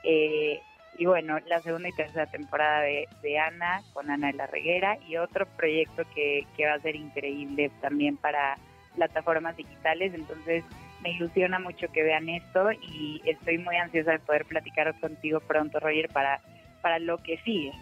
Eh, 0.04 0.60
y 0.98 1.06
bueno, 1.06 1.38
la 1.46 1.60
segunda 1.62 1.88
y 1.88 1.92
tercera 1.92 2.26
temporada 2.26 2.80
de, 2.82 3.08
de 3.22 3.38
Ana 3.38 3.82
con 3.92 4.10
Ana 4.10 4.26
de 4.28 4.34
la 4.34 4.46
Reguera 4.46 4.98
y 5.08 5.16
otro 5.16 5.46
proyecto 5.56 6.02
que, 6.14 6.46
que 6.56 6.66
va 6.66 6.74
a 6.74 6.80
ser 6.80 6.96
increíble 6.96 7.70
también 7.80 8.16
para 8.18 8.58
plataformas 8.94 9.56
digitales. 9.56 10.12
Entonces 10.14 10.64
me 11.02 11.12
ilusiona 11.12 11.58
mucho 11.58 11.86
que 11.92 12.02
vean 12.02 12.28
esto 12.28 12.70
y 12.72 13.22
estoy 13.24 13.58
muy 13.58 13.76
ansiosa 13.76 14.12
de 14.12 14.18
poder 14.18 14.44
platicar 14.44 14.92
contigo 15.00 15.40
pronto, 15.40 15.80
Roger, 15.80 16.08
para, 16.10 16.40
para 16.82 16.98
lo 16.98 17.16
que 17.18 17.38
sigue. 17.38 17.72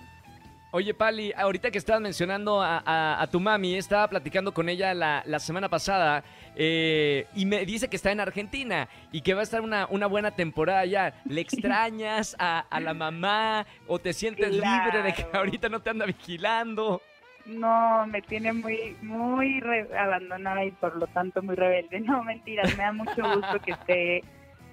Oye, 0.72 0.94
Pali, 0.94 1.33
ahorita 1.37 1.72
que 1.72 1.78
estabas 1.78 2.00
mencionando 2.00 2.62
a, 2.62 2.80
a- 2.87 3.20
a 3.20 3.26
tu 3.26 3.40
mami, 3.40 3.74
estaba 3.74 4.06
platicando 4.06 4.54
con 4.54 4.68
ella 4.68 4.94
la, 4.94 5.20
la 5.26 5.40
semana 5.40 5.68
pasada 5.68 6.22
eh, 6.62 7.27
y 7.35 7.46
me 7.46 7.64
dice 7.64 7.88
que 7.88 7.96
está 7.96 8.12
en 8.12 8.20
Argentina 8.20 8.87
y 9.12 9.23
que 9.23 9.33
va 9.33 9.40
a 9.40 9.44
estar 9.44 9.62
una, 9.62 9.87
una 9.88 10.07
buena 10.07 10.33
temporada 10.33 10.81
allá. 10.81 11.14
¿Le 11.25 11.40
extrañas 11.46 12.37
a, 12.38 12.61
a 12.68 12.81
la 12.81 12.92
mamá 12.92 13.64
o 13.87 13.99
te 13.99 14.12
sientes 14.12 14.51
libre 14.53 15.03
de 15.03 15.14
que 15.14 15.27
ahorita 15.33 15.70
no 15.70 15.81
te 15.81 15.88
anda 15.88 16.05
vigilando? 16.05 17.01
No, 17.46 18.07
me 18.07 18.20
tiene 18.20 18.53
muy, 18.53 18.94
muy 19.01 19.61
re- 19.61 19.88
abandonada 19.99 20.62
y 20.66 20.70
por 20.73 20.96
lo 20.96 21.07
tanto 21.07 21.40
muy 21.42 21.55
rebelde. 21.57 21.99
No, 22.01 22.23
mentiras, 22.23 22.77
me 22.77 22.83
da 22.85 22.92
mucho 22.92 23.23
gusto 23.23 23.59
que 23.64 23.70
esté, 23.73 24.25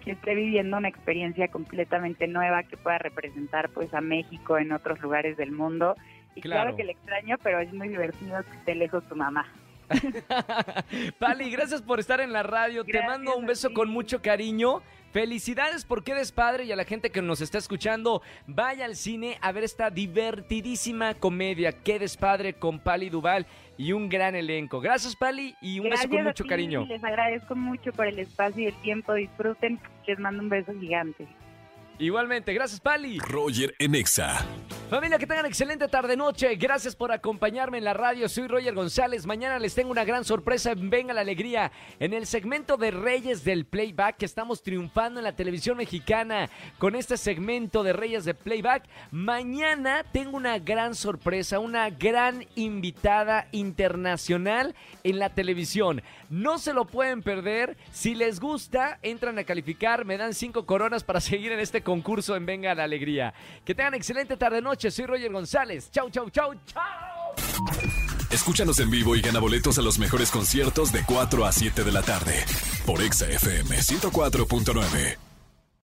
que 0.03 0.11
esté 0.11 0.35
viviendo 0.35 0.75
una 0.75 0.89
experiencia 0.89 1.47
completamente 1.47 2.27
nueva 2.27 2.63
que 2.63 2.75
pueda 2.75 2.97
representar 2.97 3.69
pues 3.69 3.93
a 3.93 4.01
México 4.01 4.57
en 4.57 4.73
otros 4.73 4.99
lugares 4.99 5.37
del 5.37 5.53
mundo. 5.53 5.95
Y 6.35 6.41
claro, 6.41 6.63
Claro. 6.63 6.75
que 6.75 6.83
le 6.83 6.91
extraño, 6.91 7.37
pero 7.41 7.59
es 7.61 7.73
muy 7.73 7.87
divertido 7.87 8.43
que 8.43 8.57
esté 8.57 8.75
lejos 8.75 9.07
tu 9.07 9.15
mamá. 9.15 9.47
Pali, 11.19 11.49
gracias 11.49 11.81
por 11.81 11.99
estar 11.99 12.21
en 12.21 12.31
la 12.31 12.43
radio. 12.43 12.83
Te 12.83 13.01
mando 13.03 13.35
un 13.35 13.45
beso 13.45 13.73
con 13.73 13.89
mucho 13.89 14.21
cariño. 14.21 14.81
Felicidades 15.11 15.85
por 15.85 16.03
qué 16.03 16.13
despadre 16.13 16.65
y 16.65 16.71
a 16.71 16.75
la 16.75 16.83
gente 16.83 17.09
que 17.09 17.21
nos 17.21 17.41
está 17.41 17.57
escuchando, 17.57 18.21
vaya 18.45 18.85
al 18.85 18.95
cine 18.95 19.37
a 19.41 19.51
ver 19.51 19.63
esta 19.63 19.89
divertidísima 19.89 21.13
comedia, 21.15 21.71
qué 21.71 21.97
despadre 21.97 22.53
con 22.53 22.79
Pali 22.79 23.09
Duval 23.09 23.47
y 23.77 23.93
un 23.93 24.09
gran 24.09 24.35
elenco. 24.35 24.81
Gracias 24.81 25.15
Pali 25.15 25.55
y 25.61 25.79
un 25.79 25.87
Gracias 25.87 26.09
beso 26.09 26.17
con 26.17 26.27
a 26.27 26.29
mucho 26.29 26.43
ti, 26.43 26.49
cariño. 26.49 26.85
Les 26.85 27.03
agradezco 27.03 27.55
mucho 27.55 27.91
por 27.93 28.05
el 28.05 28.19
espacio 28.19 28.63
y 28.63 28.65
el 28.67 28.81
tiempo. 28.81 29.13
Disfruten. 29.13 29.79
Les 30.05 30.19
mando 30.19 30.43
un 30.43 30.49
beso 30.49 30.73
gigante. 30.79 31.25
Igualmente, 31.99 32.53
gracias 32.53 32.79
Pali. 32.79 33.17
Roger 33.19 33.73
en 33.79 33.95
Exa. 33.95 34.45
Familia, 34.89 35.19
que 35.19 35.27
tengan 35.27 35.45
excelente 35.45 35.89
tarde-noche. 35.89 36.55
Gracias 36.55 36.95
por 36.95 37.11
acompañarme 37.11 37.77
en 37.77 37.83
la 37.83 37.93
radio. 37.93 38.29
Soy 38.29 38.47
Roger 38.47 38.73
González. 38.73 39.25
Mañana 39.25 39.59
les 39.59 39.75
tengo 39.75 39.91
una 39.91 40.05
gran 40.05 40.23
sorpresa 40.23 40.71
en 40.71 40.89
Venga 40.89 41.13
la 41.13 41.19
Alegría. 41.19 41.73
En 41.99 42.13
el 42.13 42.25
segmento 42.25 42.77
de 42.77 42.91
Reyes 42.91 43.43
del 43.43 43.65
Playback, 43.65 44.15
que 44.15 44.25
estamos 44.25 44.63
triunfando 44.63 45.19
en 45.19 45.25
la 45.25 45.35
televisión 45.35 45.75
mexicana 45.75 46.49
con 46.77 46.95
este 46.95 47.17
segmento 47.17 47.83
de 47.83 47.91
Reyes 47.91 48.23
de 48.23 48.33
Playback. 48.33 48.85
Mañana 49.11 50.05
tengo 50.13 50.37
una 50.37 50.57
gran 50.57 50.95
sorpresa, 50.95 51.59
una 51.59 51.89
gran 51.89 52.45
invitada 52.55 53.49
internacional 53.51 54.73
en 55.03 55.19
la 55.19 55.33
televisión. 55.33 56.01
No 56.29 56.59
se 56.59 56.71
lo 56.71 56.85
pueden 56.85 57.23
perder. 57.23 57.75
Si 57.91 58.15
les 58.15 58.39
gusta, 58.39 58.99
entran 59.01 59.37
a 59.37 59.43
calificar. 59.43 60.05
Me 60.05 60.17
dan 60.17 60.33
cinco 60.33 60.65
coronas 60.65 61.03
para 61.03 61.19
seguir 61.19 61.51
en 61.51 61.59
este 61.59 61.81
concurso 61.81 62.37
en 62.37 62.45
Venga 62.45 62.73
la 62.73 62.85
Alegría. 62.85 63.33
Que 63.65 63.75
tengan 63.75 63.93
excelente 63.93 64.37
tarde-noche. 64.37 64.76
Soy 64.79 65.05
Roger 65.05 65.31
González. 65.31 65.89
Chau, 65.91 66.09
chau, 66.09 66.29
chau, 66.29 66.53
chau. 66.65 66.83
Escúchanos 68.29 68.79
en 68.79 68.89
vivo 68.89 69.15
y 69.15 69.21
gana 69.21 69.39
boletos 69.39 69.77
a 69.79 69.81
los 69.81 69.99
mejores 69.99 70.31
conciertos 70.31 70.91
de 70.91 71.03
4 71.05 71.45
a 71.45 71.51
7 71.51 71.83
de 71.83 71.91
la 71.91 72.01
tarde. 72.01 72.45
Por 72.85 73.01
Exa 73.01 73.27
FM 73.27 73.77
104.9. 73.77 75.26